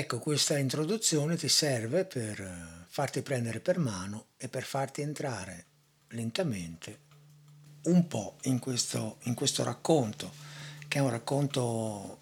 Ecco, 0.05 0.19
questa 0.19 0.59
introduzione 0.59 1.35
ti 1.35 1.49
serve 1.49 2.05
per 2.05 2.39
eh, 2.39 2.85
farti 2.89 3.23
prendere 3.23 3.61
per 3.61 3.79
mano 3.79 4.27
e 4.37 4.51
per 4.51 4.63
farti 4.63 5.01
entrare 5.01 5.65
lentamente 6.09 6.99
un 7.85 8.07
po' 8.07 8.37
in 8.43 8.59
questo, 8.59 9.17
in 9.23 9.33
questo 9.33 9.65
racconto, 9.65 10.31
che 10.89 10.99
è 10.99 11.01
un 11.01 11.09
racconto 11.09 12.19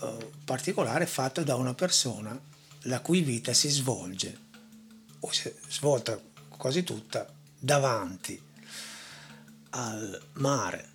eh, 0.00 0.30
particolare 0.46 1.04
fatto 1.04 1.42
da 1.42 1.56
una 1.56 1.74
persona 1.74 2.40
la 2.84 3.00
cui 3.00 3.20
vita 3.20 3.52
si 3.52 3.68
svolge, 3.68 4.38
o 5.20 5.30
si 5.30 5.48
è 5.48 5.54
svolta 5.68 6.18
quasi 6.48 6.84
tutta, 6.84 7.30
davanti 7.58 8.42
al 9.68 10.22
mare, 10.36 10.88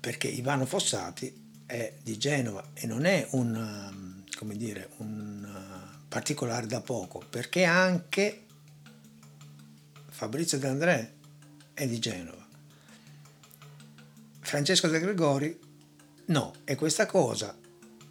perché 0.00 0.28
Ivano 0.28 0.66
Fossati 0.66 1.62
è 1.64 1.94
di 2.02 2.18
Genova 2.18 2.72
e 2.74 2.86
non 2.86 3.06
è 3.06 3.26
un 3.30 4.07
come 4.38 4.56
dire, 4.56 4.90
un 4.98 5.42
uh, 5.44 6.06
particolare 6.06 6.68
da 6.68 6.80
poco, 6.80 7.20
perché 7.28 7.64
anche 7.64 8.44
Fabrizio 10.10 10.60
De 10.60 10.68
André 10.68 11.14
è 11.74 11.84
di 11.88 11.98
Genova. 11.98 12.46
Francesco 14.38 14.86
De 14.86 15.00
Gregori 15.00 15.58
no, 16.26 16.54
e 16.62 16.76
questa 16.76 17.06
cosa 17.06 17.58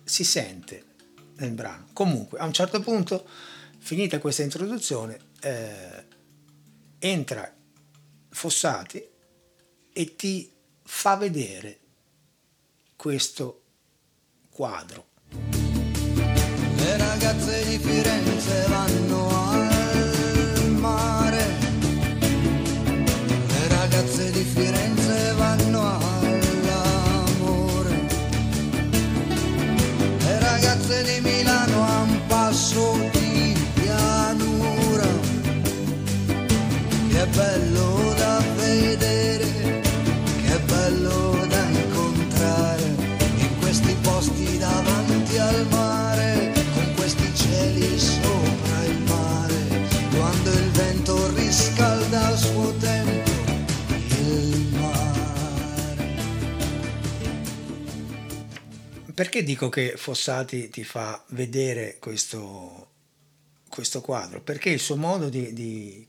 si 0.04 0.26
sente 0.26 0.84
nel 1.38 1.52
brano. 1.52 1.88
Comunque, 1.94 2.40
a 2.40 2.46
un 2.46 2.52
certo 2.52 2.82
punto, 2.82 3.26
finita 3.78 4.20
questa 4.20 4.44
introduzione, 4.44 5.18
eh, 5.40 6.06
entra 7.00 7.56
Fossati 8.32 9.02
e 9.94 10.16
ti 10.18 10.52
fa 10.84 11.16
vedere 11.16 11.80
questo 12.98 13.62
quadro 14.50 15.16
le 16.88 16.98
ragazze 16.98 17.66
di 17.66 17.78
Firenze 17.80 18.66
vanno 18.70 19.28
a 19.30 19.37
perché 59.18 59.42
dico 59.42 59.68
che 59.70 59.98
Fossati 59.98 60.70
ti 60.70 60.84
fa 60.84 61.24
vedere 61.30 61.98
questo, 61.98 62.92
questo 63.68 64.00
quadro? 64.00 64.44
Perché 64.44 64.70
il 64.70 64.80
suo 64.80 64.96
modo 64.96 65.28
di, 65.28 65.54
di, 65.54 66.08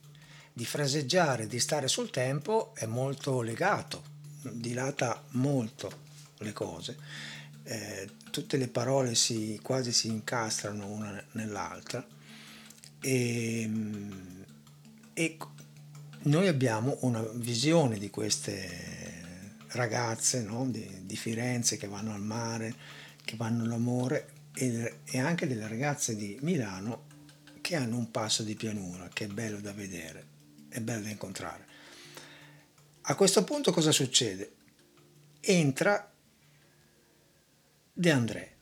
di 0.53 0.65
fraseggiare, 0.67 1.47
di 1.47 1.59
stare 1.59 1.89
sul 1.89 2.11
tempo 2.11 2.75
è 2.75 2.85
molto 2.85 3.41
legato, 3.41 4.03
dilata 4.43 5.25
molto 5.31 5.91
le 6.41 6.53
cose. 6.53 6.99
Eh, 7.63 8.11
tutte 8.31 8.59
le 8.59 8.69
parole 8.69 9.15
si, 9.15 9.59
quasi 9.63 9.91
si 9.91 10.09
incastrano 10.09 10.87
una 10.87 11.25
nell'altra 11.33 12.07
e, 13.01 13.71
e 15.15 15.37
noi 16.25 16.47
abbiamo 16.47 16.99
una 17.01 17.23
visione 17.23 17.97
di 17.97 18.11
queste 18.11 18.98
ragazze 19.69 20.43
no? 20.43 20.67
di, 20.69 20.87
di, 21.05 21.17
Firenze 21.17 21.77
che 21.77 21.89
vanno 21.89 22.13
al 22.13 22.23
mare, 22.23 22.75
che 23.25 23.37
vanno 23.37 23.65
all'amore 23.65 24.29
e, 24.55 25.01
e 25.05 25.19
anche 25.19 25.47
delle 25.47 25.69
ragazze 25.69 26.17
di 26.17 26.39
Milano 26.43 27.07
che 27.61 27.77
hanno 27.77 27.97
un 27.97 28.11
passo 28.11 28.43
di 28.43 28.55
pianura 28.55 29.09
che 29.13 29.25
è 29.25 29.29
bello 29.29 29.61
da 29.61 29.73
vedere, 29.73 30.25
è 30.69 30.81
bello 30.81 31.03
da 31.03 31.11
incontrare. 31.11 31.67
A 33.03 33.15
questo 33.15 33.45
punto 33.45 33.73
cosa 33.73 33.93
succede? 33.93 34.53
Entra 35.41 36.13
De 37.93 38.11
André. 38.11 38.53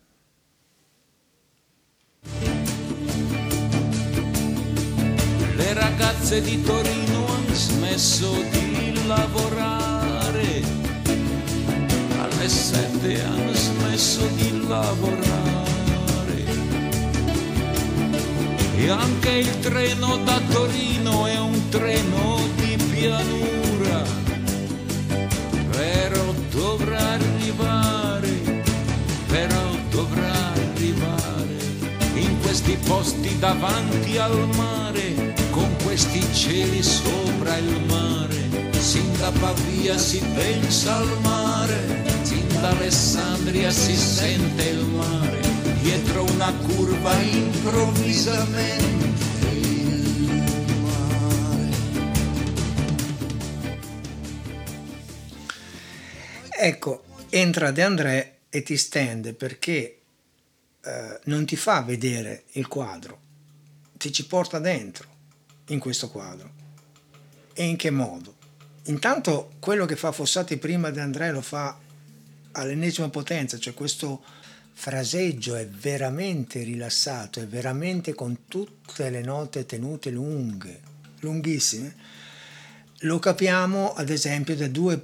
Le 5.57 5.73
ragazze 5.75 6.41
di 6.41 6.63
Torino 6.63 7.27
hanno 7.27 7.55
smesso 7.55 8.33
di 8.51 9.07
lavorare, 9.07 9.96
alle 12.47 12.49
sette 12.49 13.25
hanno 13.25 13.53
smesso 13.53 14.25
di 14.37 14.67
lavorare. 14.69 16.45
E 18.77 18.89
anche 18.89 19.31
il 19.31 19.59
treno 19.59 20.19
da 20.19 20.41
Torino 20.51 21.27
è 21.27 21.39
un 21.39 21.69
treno 21.71 22.39
di 22.55 22.77
pianura, 22.91 24.03
però 25.71 26.35
dovrà 26.51 26.99
arrivare, 26.99 28.63
però 29.27 29.69
dovrà 29.91 30.33
arrivare 30.53 31.57
in 32.15 32.41
questi 32.43 32.79
posti 32.87 33.37
davanti 33.39 34.19
al 34.19 34.49
mare 34.55 35.35
con 35.51 35.69
questi 35.83 36.23
cieli 36.33 36.83
sopra 36.83 37.57
il 37.57 37.81
mare, 37.87 38.71
sin 38.79 39.11
da 39.19 39.33
Pavia 39.41 39.99
si 39.99 40.23
pensa 40.35 40.97
al 40.97 41.19
mare, 41.23 42.06
sin 42.49 42.61
da 42.61 42.71
Alessandria 42.71 43.71
si 43.71 43.97
sente 43.97 44.65
il 44.65 44.85
mare, 44.85 45.41
dietro 45.81 46.25
una 46.25 46.53
curva 46.53 47.19
improvvisamente 47.21 49.47
il 49.51 50.77
mare. 50.81 51.77
Ecco, 56.59 57.05
entra 57.31 57.71
De 57.71 57.83
André 57.83 58.39
e 58.49 58.63
ti 58.63 58.77
stende 58.77 59.35
perché 59.35 60.01
eh, 60.83 61.21
non 61.25 61.45
ti 61.45 61.57
fa 61.57 61.83
vedere 61.83 62.45
il 62.53 62.69
quadro, 62.69 63.21
ti 63.93 64.13
ci 64.13 64.27
porta 64.27 64.59
dentro 64.59 65.15
in 65.69 65.79
questo 65.79 66.11
quadro. 66.11 66.53
E 67.53 67.65
in 67.65 67.77
che 67.77 67.91
modo? 67.91 68.35
Intanto 68.85 69.53
quello 69.59 69.85
che 69.85 69.97
fa 69.97 70.13
Fossati 70.13 70.59
prima 70.59 70.91
di 70.91 71.01
Andrea 71.01 71.33
lo 71.33 71.41
fa 71.41 71.77
all'ennesima 72.57 73.09
potenza, 73.09 73.59
cioè 73.59 73.75
questo 73.75 74.23
fraseggio 74.73 75.55
è 75.55 75.67
veramente 75.67 76.63
rilassato, 76.63 77.41
è 77.41 77.47
veramente 77.47 78.15
con 78.15 78.41
tutte 78.49 79.09
le 79.11 79.23
note 79.23 79.65
tenute 79.65 80.11
lunghe, 80.11 80.81
lunghissime. 81.21 81.95
Lo 83.01 83.19
capiamo 83.19 83.95
ad 83.95 84.11
esempio 84.11 84.57
da 84.57 84.69
due 84.69 85.03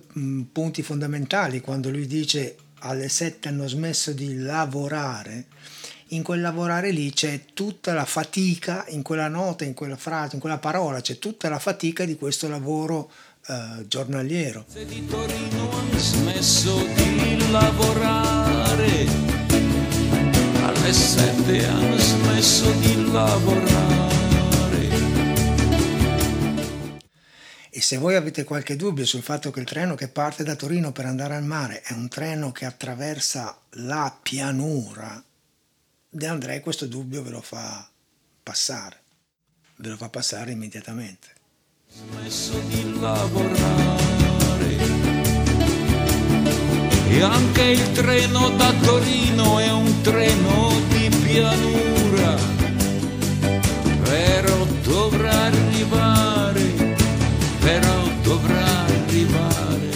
punti 0.52 0.82
fondamentali, 0.82 1.60
quando 1.60 1.90
lui 1.90 2.06
dice 2.06 2.56
alle 2.80 3.08
sette 3.08 3.48
hanno 3.48 3.68
smesso 3.68 4.12
di 4.12 4.36
lavorare, 4.36 5.46
in 6.08 6.22
quel 6.22 6.40
lavorare 6.42 6.90
lì 6.90 7.10
c'è 7.10 7.44
tutta 7.54 7.94
la 7.94 8.04
fatica, 8.04 8.84
in 8.88 9.02
quella 9.02 9.28
nota, 9.28 9.64
in 9.64 9.72
quella 9.72 9.96
frase, 9.96 10.34
in 10.34 10.40
quella 10.40 10.58
parola, 10.58 11.00
c'è 11.00 11.18
tutta 11.18 11.48
la 11.48 11.58
fatica 11.58 12.04
di 12.04 12.16
questo 12.16 12.48
lavoro 12.48 13.10
eh, 13.46 13.86
giornaliero. 13.86 14.64
Di 14.72 15.06
Torino 15.06 15.70
hanno 15.70 15.98
smesso 15.98 16.84
di 16.94 17.50
lavorare, 17.50 19.06
alle 20.62 20.92
sette 20.92 21.66
hanno 21.66 21.96
smesso 21.96 22.70
di 22.72 23.10
lavorare. 23.10 24.00
E 27.70 27.80
se 27.80 27.96
voi 27.96 28.16
avete 28.16 28.44
qualche 28.44 28.76
dubbio 28.76 29.06
sul 29.06 29.22
fatto 29.22 29.50
che 29.50 29.60
il 29.60 29.66
treno 29.66 29.94
che 29.94 30.08
parte 30.08 30.44
da 30.44 30.54
Torino 30.54 30.92
per 30.92 31.06
andare 31.06 31.34
al 31.34 31.44
mare 31.44 31.80
è 31.80 31.92
un 31.92 32.08
treno 32.08 32.52
che 32.52 32.66
attraversa 32.66 33.58
la 33.70 34.16
pianura, 34.22 35.22
De 36.14 36.26
André 36.26 36.60
questo 36.60 36.84
dubbio 36.84 37.22
ve 37.22 37.30
lo 37.30 37.40
fa 37.40 37.88
passare, 38.42 39.00
ve 39.76 39.88
lo 39.88 39.96
fa 39.96 40.10
passare 40.10 40.52
immediatamente. 40.52 41.41
Smesso 41.94 42.58
di 42.68 42.98
lavorare. 43.00 44.76
E 47.08 47.20
anche 47.20 47.62
il 47.62 47.92
treno 47.92 48.48
da 48.56 48.72
Torino 48.80 49.58
è 49.58 49.70
un 49.70 50.00
treno 50.00 50.70
di 50.88 51.10
pianura, 51.22 52.36
però 54.04 54.64
dovrà 54.82 55.42
arrivare, 55.42 56.96
però 57.60 58.08
dovrà 58.22 58.84
arrivare 58.84 59.90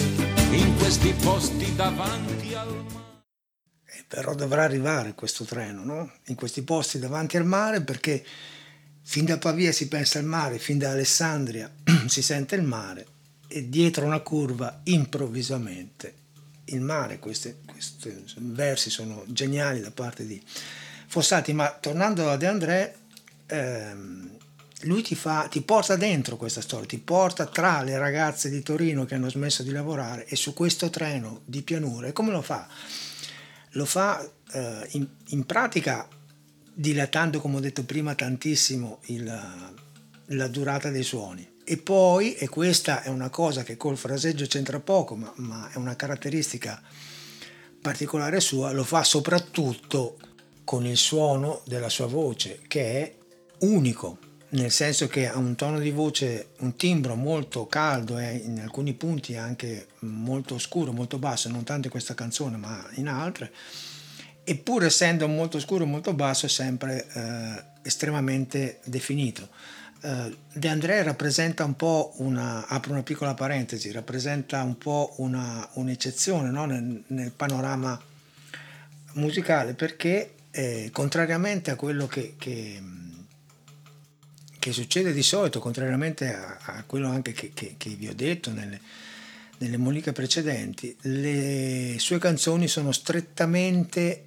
in 0.51 0.77
questi 0.77 1.15
posti 1.23 1.75
davanti 1.75 2.55
al 2.55 2.85
mare 2.93 3.05
però 4.09 4.35
dovrà 4.35 4.63
arrivare 4.63 5.15
questo 5.15 5.45
treno, 5.45 5.83
no? 5.83 6.13
in 6.27 6.37
questi 6.37 6.63
posti 6.63 6.99
davanti 6.99 7.37
al 7.37 7.45
mare, 7.45 7.83
perché 7.83 8.25
fin 9.09 9.25
da 9.25 9.39
Pavia 9.39 9.71
si 9.71 9.87
pensa 9.87 10.19
al 10.19 10.25
mare, 10.25 10.59
fin 10.59 10.79
da 10.79 10.91
Alessandria 10.91 11.73
si 12.07 12.23
sente 12.23 12.57
il 12.57 12.65
mare 12.65 13.07
e 13.47 13.69
dietro 13.69 14.05
una 14.05 14.19
curva 14.19 14.81
improvvisamente 14.85 16.25
il 16.71 16.81
mare, 16.81 17.21
questi, 17.21 17.55
questi 17.65 18.25
versi 18.39 18.91
sono 18.91 19.23
geniali 19.29 19.81
da 19.81 19.93
parte 19.93 20.27
di 20.27 20.43
Fossati, 21.07 21.53
ma 21.53 21.71
tornando 21.71 22.29
a 22.29 22.37
De 22.37 22.47
André, 22.49 22.97
ehm, 23.47 24.31
lui 24.81 25.03
ti, 25.03 25.15
fa, 25.15 25.47
ti 25.49 25.63
porta 25.63 25.95
dentro 25.95 26.37
questa 26.37 26.61
storia, 26.61 26.87
ti 26.87 26.99
porta 26.99 27.47
tra 27.47 27.83
le 27.83 27.97
ragazze 27.97 28.51
di 28.51 28.61
Torino 28.61 29.05
che 29.05 29.15
hanno 29.15 29.31
smesso 29.31 29.63
di 29.63 29.71
lavorare 29.71 30.27
e 30.27 30.35
su 30.35 30.53
questo 30.53 30.91
treno 30.91 31.43
di 31.45 31.63
pianura. 31.63 32.09
E 32.09 32.13
come 32.13 32.33
lo 32.33 32.43
fa? 32.43 32.67
lo 33.77 33.85
fa 33.85 34.29
eh, 34.53 34.87
in, 34.91 35.07
in, 35.29 35.47
pratica 35.47 36.09
dilatando, 36.79 37.41
come 37.41 37.57
ho 37.57 37.61
detto 37.61 37.85
prima, 37.85 38.15
tantissimo 38.15 39.01
il, 39.07 39.25
la 40.27 40.49
durata 40.49 40.91
dei 40.91 41.03
suoni. 41.03 41.55
E 41.65 41.79
poi, 41.79 42.35
e 42.35 42.49
questa 42.49 43.03
è 43.03 43.09
una 43.09 43.31
cosa 43.31 43.63
che 43.63 43.79
col 43.79 43.97
fraseggio 43.97 44.47
c'entra 44.47 44.79
poco, 44.79 45.17
ma, 45.17 45.33
ma 45.37 45.71
è 45.73 45.79
una 45.79 45.97
caratteristica 45.97 46.81
particolare 47.81 48.41
sua, 48.41 48.73
lo 48.73 48.85
fa 48.85 49.03
soprattutto 49.05 50.19
con 50.65 50.85
il 50.85 50.97
suono 50.97 51.63
della 51.65 51.89
sua 51.89 52.07
voce, 52.07 52.61
che 52.69 52.83
è 53.01 53.15
unico, 53.61 54.19
nel 54.51 54.71
senso 54.71 55.09
che 55.09 55.29
ha 55.29 55.39
un 55.39 55.55
tono 55.55 55.79
di 55.79 55.91
voce, 55.91 56.51
un 56.59 56.77
timbro 56.77 57.15
molto 57.15 57.67
caldo 57.67 58.19
e 58.19 58.35
in 58.37 58.61
alcuni 58.61 58.93
punti 58.93 59.37
anche 59.37 59.87
molto 60.01 60.55
oscuro, 60.55 60.93
molto 60.93 61.19
basso, 61.19 61.49
non 61.49 61.65
tanto 61.65 61.87
in 61.87 61.91
questa 61.91 62.15
canzone 62.15 62.57
ma 62.59 62.87
in 62.95 63.09
altre, 63.09 63.53
eppur 64.49 64.85
essendo 64.85 65.27
molto 65.27 65.59
scuro 65.59 65.83
e 65.83 65.89
molto 65.89 66.15
basso 66.15 66.47
è 66.47 66.49
sempre 66.49 67.05
eh, 67.13 67.65
estremamente 67.83 68.79
definito. 68.85 69.49
Eh, 70.03 70.37
De 70.53 70.69
André 70.69 71.03
rappresenta 71.03 71.65
un 71.65 71.75
po' 71.75 72.13
una, 72.19 72.65
apro 72.69 72.93
una 72.93 73.03
piccola 73.03 73.35
parentesi, 73.35 73.91
rappresenta 73.91 74.63
un 74.63 74.79
po' 74.79 75.15
una, 75.17 75.69
un'eccezione 75.75 76.51
no? 76.51 76.65
nel, 76.65 77.03
nel, 77.09 77.33
panorama 77.33 78.01
musicale 79.15 79.75
perché 79.75 80.35
eh, 80.53 80.91
contrariamente 80.93 81.73
a 81.73 81.75
quello 81.75 82.07
che, 82.07 82.35
che 82.39 82.81
succede 84.73 85.13
di 85.13 85.25
solito, 85.25 85.59
contrariamente 85.59 86.33
a, 86.33 86.59
a 86.61 86.85
quello 86.85 87.09
anche 87.09 87.33
che, 87.33 87.51
che, 87.53 87.75
che, 87.77 87.91
vi 87.91 88.07
ho 88.07 88.15
detto 88.15 88.53
nelle, 88.53 88.81
nelle 89.59 89.77
moliche 89.77 90.13
precedenti, 90.13 90.97
le 91.03 91.97
sue 91.99 92.19
canzoni 92.19 92.69
sono 92.69 92.93
strettamente 92.93 94.25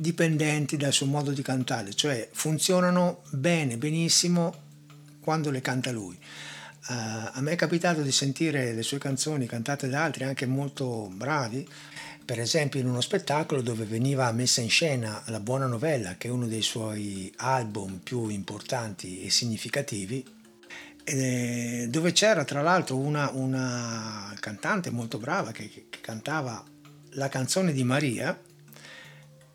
dipendenti 0.00 0.78
dal 0.78 0.94
suo 0.94 1.04
modo 1.04 1.30
di 1.30 1.42
cantare, 1.42 1.92
cioè 1.92 2.26
funzionano 2.32 3.20
bene, 3.32 3.76
benissimo 3.76 4.54
quando 5.20 5.50
le 5.50 5.60
canta 5.60 5.92
lui. 5.92 6.16
Uh, 6.88 7.28
a 7.32 7.40
me 7.40 7.52
è 7.52 7.56
capitato 7.56 8.00
di 8.00 8.10
sentire 8.10 8.72
le 8.72 8.82
sue 8.82 8.96
canzoni 8.96 9.44
cantate 9.44 9.88
da 9.88 10.02
altri, 10.02 10.24
anche 10.24 10.46
molto 10.46 11.10
bravi, 11.12 11.68
per 12.24 12.40
esempio 12.40 12.80
in 12.80 12.88
uno 12.88 13.02
spettacolo 13.02 13.60
dove 13.60 13.84
veniva 13.84 14.32
messa 14.32 14.62
in 14.62 14.70
scena 14.70 15.22
La 15.26 15.40
Buona 15.40 15.66
Novella, 15.66 16.16
che 16.16 16.28
è 16.28 16.30
uno 16.30 16.46
dei 16.46 16.62
suoi 16.62 17.30
album 17.36 17.98
più 17.98 18.28
importanti 18.28 19.22
e 19.22 19.28
significativi, 19.28 20.24
dove 21.04 22.12
c'era 22.12 22.44
tra 22.44 22.62
l'altro 22.62 22.96
una, 22.96 23.30
una 23.34 24.34
cantante 24.40 24.90
molto 24.90 25.18
brava 25.18 25.50
che, 25.50 25.68
che, 25.68 25.88
cantava 26.00 26.64
la 27.14 27.28
canzone 27.28 27.72
di 27.72 27.82
Maria 27.82 28.38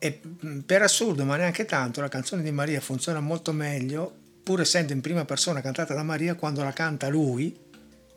e 0.06 0.20
per 0.64 0.82
assurdo, 0.82 1.24
ma 1.24 1.36
neanche 1.36 1.64
tanto, 1.64 2.00
la 2.00 2.08
canzone 2.08 2.42
di 2.42 2.52
Maria 2.52 2.80
funziona 2.80 3.18
molto 3.18 3.52
meglio, 3.52 4.14
pur 4.42 4.60
essendo 4.60 4.92
in 4.92 5.00
prima 5.00 5.24
persona 5.24 5.60
cantata 5.60 5.94
da 5.94 6.04
Maria, 6.04 6.36
quando 6.36 6.62
la 6.62 6.72
canta 6.72 7.08
lui, 7.08 7.58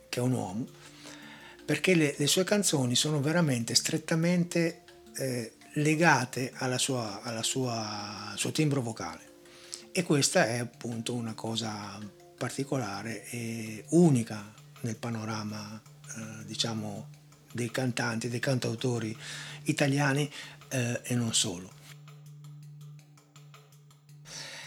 che 0.08 0.20
è 0.20 0.22
un 0.22 0.32
uomo, 0.32 0.66
perché 1.64 1.96
le, 1.96 2.14
le 2.16 2.26
sue 2.28 2.44
canzoni 2.44 2.94
sono 2.94 3.20
veramente 3.20 3.74
strettamente 3.74 4.82
eh, 5.16 5.52
legate 5.74 6.52
alla 6.54 6.78
sua, 6.78 7.22
alla 7.22 7.42
sua, 7.42 8.30
al 8.30 8.38
suo 8.38 8.52
timbro 8.52 8.82
vocale. 8.82 9.28
E 9.90 10.04
questa 10.04 10.46
è 10.46 10.58
appunto 10.58 11.14
una 11.14 11.34
cosa 11.34 11.98
particolare 12.36 13.28
e 13.30 13.84
unica 13.88 14.52
nel 14.82 14.96
panorama, 14.96 15.80
eh, 16.16 16.44
diciamo, 16.44 17.08
dei 17.52 17.72
cantanti, 17.72 18.28
dei 18.28 18.38
cantautori 18.38 19.16
italiani 19.64 20.30
eh, 20.68 21.00
e 21.02 21.14
non 21.16 21.34
solo. 21.34 21.78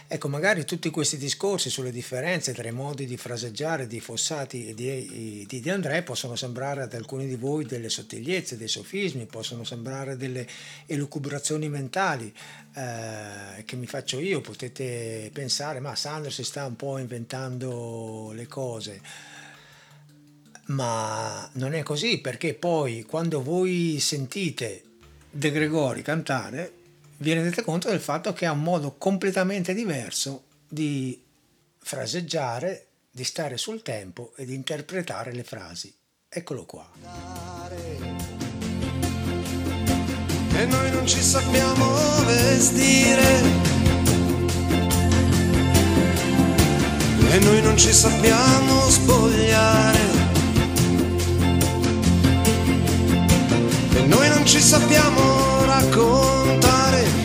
Ecco, 0.05 0.27
magari 0.27 0.65
tutti 0.65 0.89
questi 0.89 1.17
discorsi 1.17 1.69
sulle 1.69 1.91
differenze 1.91 2.53
tra 2.53 2.67
i 2.67 2.71
modi 2.71 3.05
di 3.05 3.17
fraseggiare 3.17 3.87
di 3.87 3.99
Fossati 3.99 4.67
e 4.67 4.73
di, 4.73 5.45
di, 5.47 5.59
di 5.59 5.69
André 5.69 6.03
possono 6.03 6.35
sembrare 6.35 6.83
ad 6.83 6.93
alcuni 6.93 7.25
di 7.25 7.35
voi 7.35 7.65
delle 7.65 7.89
sottigliezze, 7.89 8.57
dei 8.57 8.67
sofismi, 8.67 9.25
possono 9.25 9.63
sembrare 9.63 10.17
delle 10.17 10.45
elucubrazioni 10.85 11.69
mentali 11.69 12.31
eh, 12.75 13.63
che 13.63 13.75
mi 13.75 13.87
faccio 13.87 14.19
io. 14.19 14.41
Potete 14.41 15.31
pensare, 15.33 15.79
ma 15.79 15.95
Sanders 15.95 16.35
si 16.35 16.43
sta 16.43 16.65
un 16.65 16.75
po' 16.75 16.97
inventando 16.97 18.31
le 18.33 18.47
cose. 18.47 19.01
Ma 20.65 21.49
non 21.53 21.73
è 21.73 21.81
così 21.81 22.19
perché 22.19 22.53
poi 22.53 23.03
quando 23.03 23.41
voi 23.41 23.97
sentite 23.99 24.83
De 25.31 25.49
Gregori 25.49 26.01
cantare 26.01 26.81
vi 27.23 27.31
rendete 27.31 27.61
conto 27.61 27.87
del 27.87 28.01
fatto 28.01 28.33
che 28.33 28.45
ha 28.45 28.51
un 28.51 28.61
modo 28.61 28.95
completamente 28.97 29.73
diverso 29.73 30.43
di 30.67 31.23
fraseggiare, 31.79 32.87
di 33.09 33.23
stare 33.23 33.55
sul 33.55 33.81
tempo 33.81 34.33
e 34.35 34.43
di 34.43 34.53
interpretare 34.53 35.31
le 35.31 35.43
frasi. 35.43 35.93
Eccolo 36.27 36.65
qua. 36.65 36.85
E 40.55 40.65
noi 40.65 40.91
non 40.91 41.07
ci 41.07 41.21
sappiamo 41.21 42.25
vestire. 42.25 43.41
E 47.31 47.39
noi 47.39 47.61
non 47.61 47.77
ci 47.77 47.93
sappiamo 47.93 48.89
spogliare. 48.89 49.99
E 53.93 54.01
noi 54.07 54.27
non 54.27 54.45
ci 54.45 54.59
sappiamo 54.59 55.65
raccontare 55.65 56.72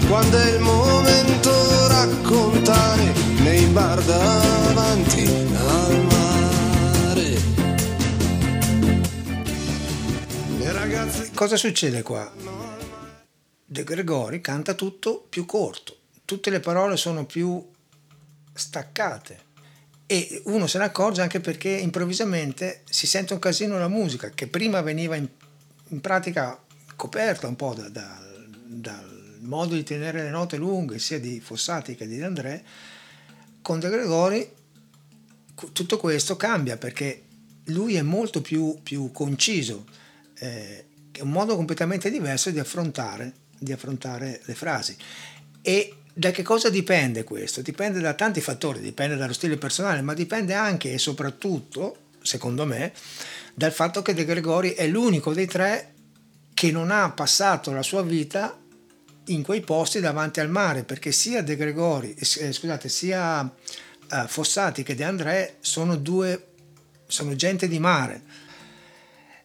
quando 0.09 0.39
è 0.39 0.55
il 0.55 0.61
momento 0.61 1.87
raccontare 1.89 3.13
nei 3.43 3.67
bar 3.67 4.03
davanti 4.03 5.27
al 5.55 6.07
mare. 6.07 7.37
Ragazze... 10.73 11.31
Cosa 11.35 11.57
succede 11.57 12.03
qua? 12.03 12.33
De 13.67 13.85
Gregori 13.85 14.41
canta 14.41 14.73
tutto 14.73 15.27
più 15.29 15.45
corto, 15.45 15.97
tutte 16.25 16.49
le 16.49 16.61
parole 16.61 16.97
sono 16.97 17.27
più 17.27 17.63
staccate 18.55 19.47
e 20.07 20.41
uno 20.47 20.67
se 20.67 20.79
ne 20.79 20.85
accorge 20.85 21.21
anche 21.21 21.41
perché 21.41 21.69
improvvisamente 21.69 22.81
si 22.89 23.07
sente 23.07 23.35
un 23.35 23.39
casino 23.39 23.79
la 23.79 23.89
musica 23.89 24.31
che 24.31 24.47
prima 24.47 24.81
veniva 24.81 25.17
in, 25.17 25.29
in 25.89 26.01
pratica 26.01 26.59
coperta 26.97 27.47
un 27.47 27.57
po' 27.57 27.75
dal 27.75 27.91
da, 27.91 28.19
da, 28.65 29.05
modo 29.41 29.75
di 29.75 29.83
tenere 29.83 30.23
le 30.23 30.31
note 30.31 30.57
lunghe 30.57 30.99
sia 30.99 31.19
di 31.19 31.41
Fossati 31.41 31.95
che 31.95 32.07
di 32.07 32.21
André, 32.23 32.65
con 33.63 33.81
De 33.81 33.89
Gregori 33.89 34.57
tutto 35.73 35.99
questo 35.99 36.37
cambia 36.37 36.77
perché 36.77 37.23
lui 37.65 37.97
è 37.97 38.03
molto 38.03 38.41
più, 38.41 38.79
più 38.83 39.11
conciso, 39.11 39.87
eh, 40.39 40.85
è 41.13 41.21
un 41.21 41.31
modo 41.31 41.57
completamente 41.57 42.11
diverso 42.11 42.51
di 42.51 42.59
affrontare, 42.59 43.33
di 43.59 43.73
affrontare 43.73 44.41
le 44.45 44.55
frasi. 44.55 44.97
E 45.61 45.95
da 46.13 46.31
che 46.31 46.43
cosa 46.43 46.71
dipende 46.71 47.25
questo? 47.25 47.61
Dipende 47.61 48.01
da 48.01 48.15
tanti 48.15 48.41
fattori, 48.41 48.81
dipende 48.81 49.17
dallo 49.17 49.33
stile 49.33 49.57
personale, 49.57 50.01
ma 50.01 50.15
dipende 50.15 50.55
anche 50.55 50.93
e 50.93 50.99
soprattutto, 50.99 52.07
secondo 52.23 52.65
me, 52.65 52.93
dal 53.55 53.73
fatto 53.73 54.03
che 54.03 54.15
De 54.15 54.25
Gregori 54.25 54.71
è 54.71 54.87
l'unico 54.87 55.35
dei 55.35 55.47
tre 55.47 55.95
che 56.55 56.71
non 56.71 56.91
ha 56.91 57.11
passato 57.11 57.73
la 57.73 57.83
sua 57.83 58.03
vita 58.03 58.57
in 59.29 59.43
quei 59.43 59.61
posti 59.61 60.01
davanti 60.01 60.41
al 60.41 60.51
mare, 60.51 60.85
perché 60.85 61.13
sia 61.13 61.43
De 61.43 61.57
Gregori, 61.57 62.15
eh, 62.15 62.53
scusate, 62.53 62.89
sia 62.89 63.43
eh, 63.43 64.25
Fossati 64.27 64.83
che 64.83 64.95
De 64.95 65.05
André 65.05 65.57
sono 65.61 65.97
due, 65.97 66.49
sono 67.07 67.35
gente 67.35 67.69
di 67.69 67.79
mare. 67.79 68.23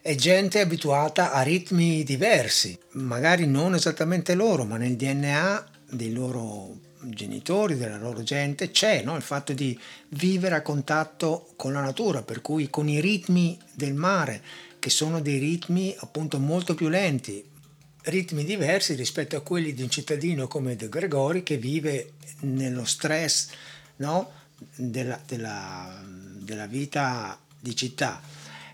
È 0.00 0.14
gente 0.14 0.60
abituata 0.60 1.32
a 1.32 1.42
ritmi 1.42 2.04
diversi, 2.04 2.78
magari 2.92 3.46
non 3.46 3.74
esattamente 3.74 4.34
loro, 4.34 4.64
ma 4.64 4.76
nel 4.76 4.96
DNA 4.96 5.66
dei 5.90 6.12
loro 6.12 6.76
genitori, 7.00 7.76
della 7.76 7.98
loro 7.98 8.22
gente, 8.22 8.70
c'è 8.70 9.02
no? 9.02 9.16
il 9.16 9.22
fatto 9.22 9.52
di 9.52 9.78
vivere 10.08 10.56
a 10.56 10.62
contatto 10.62 11.52
con 11.56 11.72
la 11.72 11.80
natura, 11.80 12.22
per 12.22 12.40
cui 12.40 12.68
con 12.70 12.88
i 12.88 13.00
ritmi 13.00 13.58
del 13.74 13.94
mare, 13.94 14.42
che 14.78 14.90
sono 14.90 15.20
dei 15.20 15.38
ritmi 15.38 15.94
appunto 15.98 16.38
molto 16.38 16.74
più 16.74 16.88
lenti, 16.88 17.52
ritmi 18.04 18.44
diversi 18.44 18.94
rispetto 18.94 19.36
a 19.36 19.42
quelli 19.42 19.72
di 19.72 19.82
un 19.82 19.90
cittadino 19.90 20.46
come 20.46 20.76
De 20.76 20.88
Gregori 20.88 21.42
che 21.42 21.56
vive 21.56 22.12
nello 22.40 22.84
stress 22.84 23.48
no? 23.96 24.30
della, 24.76 25.20
della, 25.26 26.02
della 26.04 26.66
vita 26.66 27.38
di 27.58 27.74
città. 27.74 28.20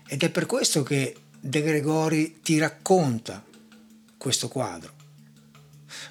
Ed 0.07 0.23
è 0.23 0.29
per 0.29 0.45
questo 0.45 0.83
che 0.83 1.15
De 1.39 1.61
Gregori 1.61 2.41
ti 2.41 2.57
racconta 2.57 3.43
questo 4.17 4.47
quadro. 4.49 4.93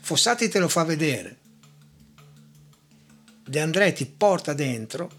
Fossati 0.01 0.49
te 0.49 0.59
lo 0.59 0.69
fa 0.69 0.85
vedere. 0.85 1.37
De 3.45 3.61
André 3.61 3.93
ti 3.93 4.07
porta 4.07 4.55
dentro, 4.55 5.11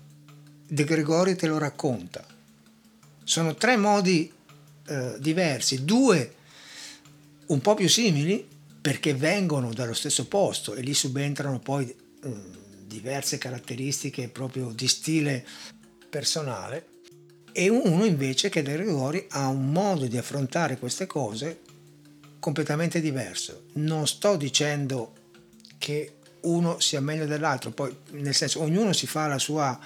De 0.68 0.84
Gregori 0.84 1.36
te 1.36 1.48
lo 1.48 1.58
racconta. 1.58 2.26
Sono 3.24 3.56
tre 3.56 3.78
modi 3.78 4.32
eh, 4.88 5.16
diversi, 5.20 5.86
due 5.86 6.36
un 7.52 7.62
po' 7.62 7.76
più 7.76 7.88
simili 7.88 8.48
perché 8.82 9.14
vengono 9.14 9.74
dallo 9.74 9.94
stesso 9.94 10.28
posto 10.28 10.74
e 10.74 10.82
lì 10.82 10.94
subentrano 10.94 11.60
poi 11.60 11.88
eh, 11.88 12.34
diverse 12.86 13.38
caratteristiche 13.38 14.30
proprio 14.30 14.72
di 14.72 14.88
stile 14.88 15.46
personale 16.10 16.88
e 17.52 17.70
uno 17.70 18.06
invece 18.06 18.50
che 18.50 18.64
De 18.64 18.74
Gregori 18.74 19.26
ha 19.30 19.48
un 19.48 19.72
modo 19.72 20.08
di 20.08 20.18
affrontare 20.18 20.78
queste 20.78 21.06
cose 21.06 21.60
completamente 22.40 23.02
diverso. 23.02 23.66
Non 23.74 24.08
sto 24.08 24.36
dicendo 24.38 25.14
che 25.78 26.16
uno 26.42 26.80
sia 26.80 27.02
meglio 27.02 27.26
dell'altro, 27.26 27.72
poi 27.72 27.96
nel 28.12 28.34
senso 28.34 28.62
ognuno 28.62 28.94
si 28.94 29.06
fa 29.06 29.28
la 29.28 29.38
sua, 29.38 29.78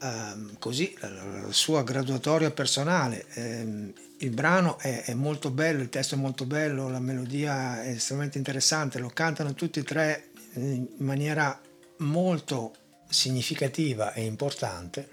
ehm, 0.00 0.58
così, 0.58 0.94
la, 1.00 1.08
la, 1.08 1.52
sua 1.52 1.82
graduatoria 1.82 2.50
personale. 2.50 3.26
Ehm, 3.34 3.92
il 4.18 4.30
brano 4.30 4.78
è, 4.78 5.04
è, 5.04 5.14
molto 5.14 5.50
bello, 5.50 5.82
il 5.82 5.88
testo 5.88 6.14
è 6.14 6.18
molto 6.18 6.44
bello, 6.44 6.88
la 6.88 7.00
melodia 7.00 7.82
è 7.82 7.88
estremamente 7.90 8.38
interessante, 8.38 8.98
lo 8.98 9.10
cantano 9.10 9.54
tutti 9.54 9.78
e 9.78 9.82
tre 9.82 10.28
in 10.54 10.86
maniera 10.98 11.58
molto 11.98 12.74
significativa 13.08 14.12
e 14.12 14.24
importante. 14.24 15.08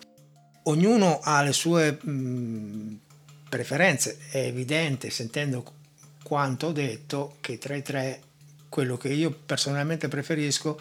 Ognuno 0.64 1.20
ha 1.22 1.42
le 1.42 1.54
sue 1.54 1.92
mh, 1.92 3.00
preferenze, 3.48 4.18
è 4.30 4.40
evidente 4.40 5.10
sentendo 5.10 5.76
quanto 6.24 6.68
ho 6.68 6.72
detto 6.74 7.38
che 7.40 7.58
tra 7.58 7.76
i 7.76 7.82
tre 7.82 8.22
quello 8.68 8.98
che 8.98 9.08
io 9.08 9.32
personalmente 9.32 10.10
preferisco 10.10 10.78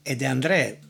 è 0.00 0.16
De 0.16 0.24
André 0.24 0.80
Mm, 0.80 0.87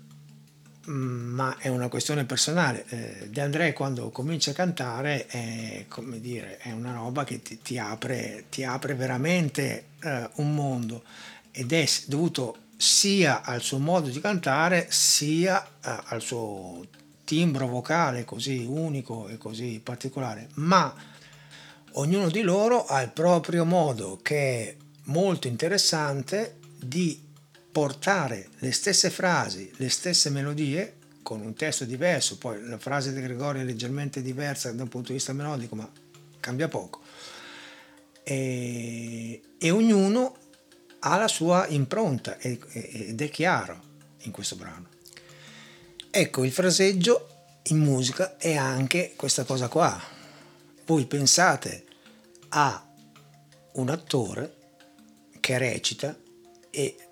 ma 0.89 1.57
è 1.59 1.69
una 1.69 1.89
questione 1.89 2.25
personale. 2.25 2.85
Eh, 2.89 3.29
De 3.29 3.41
André 3.41 3.73
quando 3.73 4.11
comincia 4.11 4.53
a 4.53 4.55
cantare 4.55 5.27
è, 5.27 5.87
dire, 6.17 6.59
è 6.59 6.73
una 6.73 6.93
roba 6.93 7.25
che 7.25 7.43
ti, 7.43 7.61
ti, 7.61 7.79
apre, 7.79 8.47
ti 8.49 8.65
apre, 8.65 8.95
veramente 8.95 9.89
eh, 10.01 10.29
un 10.37 10.55
mondo 10.55 11.03
ed 11.51 11.73
è 11.73 11.87
dovuto 12.07 12.57
sia 12.77 13.43
al 13.43 13.61
suo 13.61 13.79
modo 13.79 14.09
di 14.09 14.21
cantare 14.21 14.87
sia 14.91 15.63
eh, 15.65 15.99
al 16.05 16.23
suo 16.23 16.87
timbro 17.25 17.67
vocale 17.67 18.25
così 18.25 18.65
unico 18.67 19.29
e 19.29 19.37
così 19.37 19.81
particolare. 19.83 20.49
Ma 20.55 20.95
ognuno 21.93 22.31
di 22.31 22.41
loro 22.41 22.87
ha 22.87 23.03
il 23.03 23.11
proprio 23.11 23.67
modo 23.67 24.19
che 24.23 24.69
è 24.69 24.77
molto 25.05 25.49
interessante 25.49 26.59
di 26.81 27.28
portare 27.71 28.49
le 28.59 28.73
stesse 28.73 29.11
frasi, 29.11 29.71
le 29.77 29.89
stesse 29.89 30.31
melodie 30.31 30.95
con 31.23 31.41
un 31.41 31.55
testo 31.55 31.85
diverso, 31.85 32.39
poi 32.39 32.65
la 32.67 32.79
frase 32.79 33.13
di 33.13 33.21
Gregorio 33.21 33.63
è 33.63 33.65
leggermente 33.65 34.23
diversa 34.23 34.73
da 34.73 34.83
un 34.83 34.89
punto 34.89 35.09
di 35.09 35.15
vista 35.15 35.33
melodico, 35.33 35.75
ma 35.75 35.91
cambia 36.41 36.69
poco. 36.69 37.03
E, 38.23 39.43
e 39.59 39.71
ognuno 39.71 40.37
ha 41.01 41.17
la 41.17 41.29
sua 41.29 41.67
impronta 41.69 42.39
ed 42.39 43.21
è 43.21 43.29
chiaro 43.31 43.81
in 44.23 44.33
questo 44.33 44.57
brano. 44.57 44.89
Ecco, 46.11 46.45
il 46.45 46.53
fraseggio 46.53 47.29
in 47.65 47.79
musica 47.79 48.37
è 48.39 48.57
anche 48.57 49.13
questa 49.15 49.45
cosa 49.45 49.69
qua. 49.69 50.01
Voi 50.87 51.05
pensate 51.05 51.85
a 52.49 52.87
un 53.73 53.89
attore 53.91 54.57
che 55.41 55.59
recita 55.59 56.17
e 56.71 57.08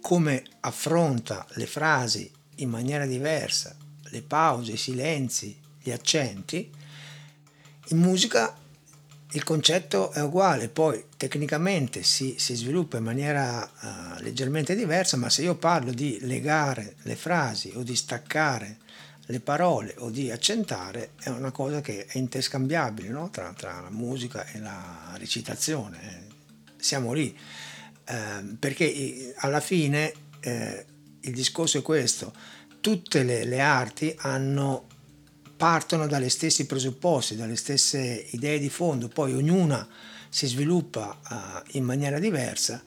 come 0.00 0.42
affronta 0.60 1.46
le 1.54 1.66
frasi 1.66 2.30
in 2.56 2.70
maniera 2.70 3.06
diversa, 3.06 3.76
le 4.04 4.22
pause, 4.22 4.72
i 4.72 4.76
silenzi, 4.76 5.58
gli 5.82 5.90
accenti, 5.90 6.70
in 7.88 7.98
musica 7.98 8.56
il 9.32 9.44
concetto 9.44 10.10
è 10.10 10.20
uguale, 10.22 10.68
poi 10.68 11.04
tecnicamente 11.16 12.02
si, 12.02 12.34
si 12.38 12.54
sviluppa 12.56 12.96
in 12.96 13.04
maniera 13.04 13.62
uh, 13.62 14.22
leggermente 14.22 14.74
diversa, 14.74 15.16
ma 15.16 15.30
se 15.30 15.42
io 15.42 15.54
parlo 15.54 15.92
di 15.92 16.18
legare 16.22 16.96
le 17.02 17.14
frasi 17.14 17.72
o 17.74 17.82
di 17.82 17.94
staccare 17.94 18.78
le 19.26 19.38
parole 19.38 19.94
o 19.98 20.10
di 20.10 20.30
accentare 20.30 21.12
è 21.20 21.28
una 21.28 21.52
cosa 21.52 21.80
che 21.80 22.06
è 22.06 22.18
interscambiabile 22.18 23.08
no? 23.10 23.30
tra, 23.30 23.52
tra, 23.56 23.80
la 23.80 23.90
musica 23.90 24.44
e 24.46 24.58
la 24.58 25.14
recitazione. 25.16 26.26
Siamo 26.76 27.12
lì, 27.12 27.36
eh, 28.10 28.56
perché 28.58 29.34
alla 29.36 29.60
fine 29.60 30.12
eh, 30.40 30.84
il 31.20 31.32
discorso 31.32 31.78
è 31.78 31.82
questo, 31.82 32.32
tutte 32.80 33.22
le, 33.22 33.44
le 33.44 33.60
arti 33.60 34.12
hanno 34.18 34.86
partono 35.56 36.06
dagli 36.06 36.30
stessi 36.30 36.64
presupposti, 36.64 37.36
dalle 37.36 37.54
stesse 37.54 38.26
idee 38.30 38.58
di 38.58 38.70
fondo, 38.70 39.08
poi 39.08 39.34
ognuna 39.34 39.86
si 40.30 40.46
sviluppa 40.46 41.20
uh, 41.28 41.76
in 41.76 41.84
maniera 41.84 42.18
diversa, 42.18 42.82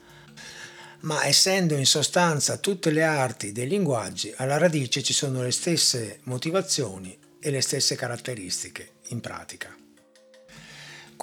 ma 1.00 1.24
essendo 1.24 1.76
in 1.76 1.86
sostanza 1.86 2.56
tutte 2.56 2.90
le 2.90 3.04
arti 3.04 3.52
dei 3.52 3.68
linguaggi, 3.68 4.32
alla 4.36 4.58
radice 4.58 5.04
ci 5.04 5.12
sono 5.12 5.40
le 5.42 5.52
stesse 5.52 6.18
motivazioni 6.24 7.16
e 7.38 7.50
le 7.50 7.60
stesse 7.60 7.94
caratteristiche 7.94 8.94
in 9.10 9.20
pratica. 9.20 9.83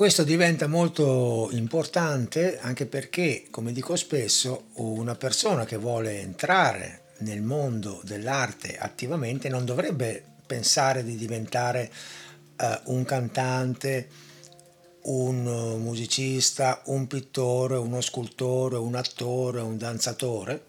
Questo 0.02 0.24
diventa 0.24 0.66
molto 0.66 1.50
importante 1.52 2.58
anche 2.60 2.88
perché, 2.88 3.46
come 3.52 3.72
dico 3.72 3.96
spesso, 3.96 4.70
una 4.78 5.14
persona 5.14 5.64
che 5.64 5.78
vuole 5.78 6.20
entrare 6.22 7.02
nel 7.20 7.44
mondo 7.44 8.02
dell'arte 8.04 8.80
attivamente 8.80 9.48
non 9.48 9.64
dovrebbe 9.64 10.24
pensare 10.48 11.04
di 11.04 11.16
diventare 11.16 11.92
uh, 12.58 12.92
un 12.94 13.06
cantante, 13.06 14.08
un 15.04 15.44
musicista, 15.80 16.82
un 16.86 17.06
pittore, 17.06 17.76
uno 17.76 18.02
scultore, 18.02 18.78
un 18.78 18.96
attore, 18.96 19.62
un 19.62 19.78
danzatore, 19.78 20.64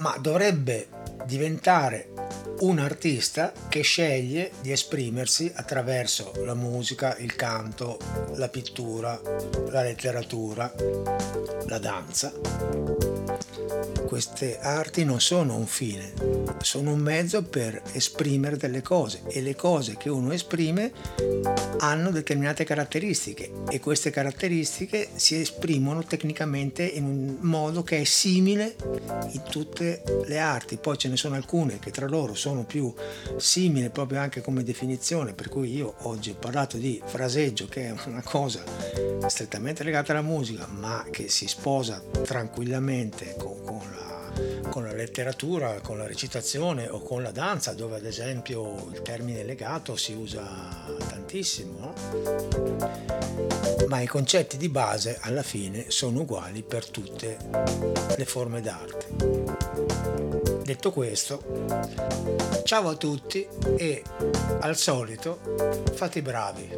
ma 0.00 0.18
dovrebbe 0.20 0.88
diventare 1.24 2.10
un 2.60 2.78
artista 2.78 3.52
che 3.68 3.82
sceglie 3.82 4.52
di 4.60 4.72
esprimersi 4.72 5.50
attraverso 5.54 6.32
la 6.44 6.54
musica, 6.54 7.16
il 7.18 7.34
canto, 7.34 7.98
la 8.34 8.48
pittura, 8.48 9.20
la 9.68 9.82
letteratura, 9.82 10.72
la 11.66 11.78
danza 11.78 13.13
queste 14.14 14.60
arti 14.60 15.04
non 15.04 15.20
sono 15.20 15.56
un 15.56 15.66
fine, 15.66 16.12
sono 16.60 16.92
un 16.92 17.00
mezzo 17.00 17.42
per 17.42 17.82
esprimere 17.94 18.56
delle 18.56 18.80
cose 18.80 19.22
e 19.26 19.40
le 19.40 19.56
cose 19.56 19.96
che 19.96 20.08
uno 20.08 20.30
esprime 20.30 20.92
hanno 21.78 22.12
determinate 22.12 22.62
caratteristiche 22.62 23.50
e 23.68 23.80
queste 23.80 24.10
caratteristiche 24.10 25.08
si 25.16 25.40
esprimono 25.40 26.04
tecnicamente 26.04 26.84
in 26.84 27.04
un 27.06 27.38
modo 27.40 27.82
che 27.82 28.02
è 28.02 28.04
simile 28.04 28.76
in 29.32 29.42
tutte 29.50 30.04
le 30.26 30.38
arti. 30.38 30.76
Poi 30.76 30.96
ce 30.96 31.08
ne 31.08 31.16
sono 31.16 31.34
alcune 31.34 31.80
che 31.80 31.90
tra 31.90 32.06
loro 32.06 32.34
sono 32.34 32.62
più 32.62 32.94
simili 33.36 33.90
proprio 33.90 34.20
anche 34.20 34.42
come 34.42 34.62
definizione, 34.62 35.32
per 35.32 35.48
cui 35.48 35.74
io 35.74 35.92
oggi 36.02 36.30
ho 36.30 36.36
parlato 36.36 36.76
di 36.76 37.02
fraseggio 37.04 37.66
che 37.66 37.88
è 37.88 37.94
una 38.06 38.22
cosa 38.22 38.62
strettamente 39.26 39.82
legata 39.82 40.12
alla 40.12 40.22
musica 40.22 40.68
ma 40.68 41.04
che 41.10 41.28
si 41.28 41.48
sposa 41.48 42.00
tranquillamente 42.22 43.34
con, 43.36 43.60
con 43.64 43.80
la 43.96 44.03
con 44.70 44.84
la 44.84 44.92
letteratura, 44.92 45.80
con 45.80 45.98
la 45.98 46.06
recitazione 46.06 46.88
o 46.88 47.00
con 47.00 47.22
la 47.22 47.30
danza, 47.30 47.74
dove 47.74 47.96
ad 47.96 48.04
esempio 48.04 48.88
il 48.92 49.02
termine 49.02 49.44
legato 49.44 49.96
si 49.96 50.12
usa 50.12 50.86
tantissimo, 51.08 51.92
ma 53.88 54.00
i 54.00 54.06
concetti 54.06 54.56
di 54.56 54.68
base 54.68 55.18
alla 55.20 55.42
fine 55.42 55.86
sono 55.88 56.20
uguali 56.20 56.62
per 56.62 56.88
tutte 56.88 57.36
le 58.16 58.24
forme 58.24 58.60
d'arte. 58.60 59.06
Detto 60.64 60.92
questo, 60.92 61.42
ciao 62.64 62.88
a 62.88 62.94
tutti 62.94 63.46
e 63.76 64.02
al 64.60 64.76
solito 64.76 65.38
fate 65.92 66.18
i 66.20 66.22
bravi. 66.22 66.70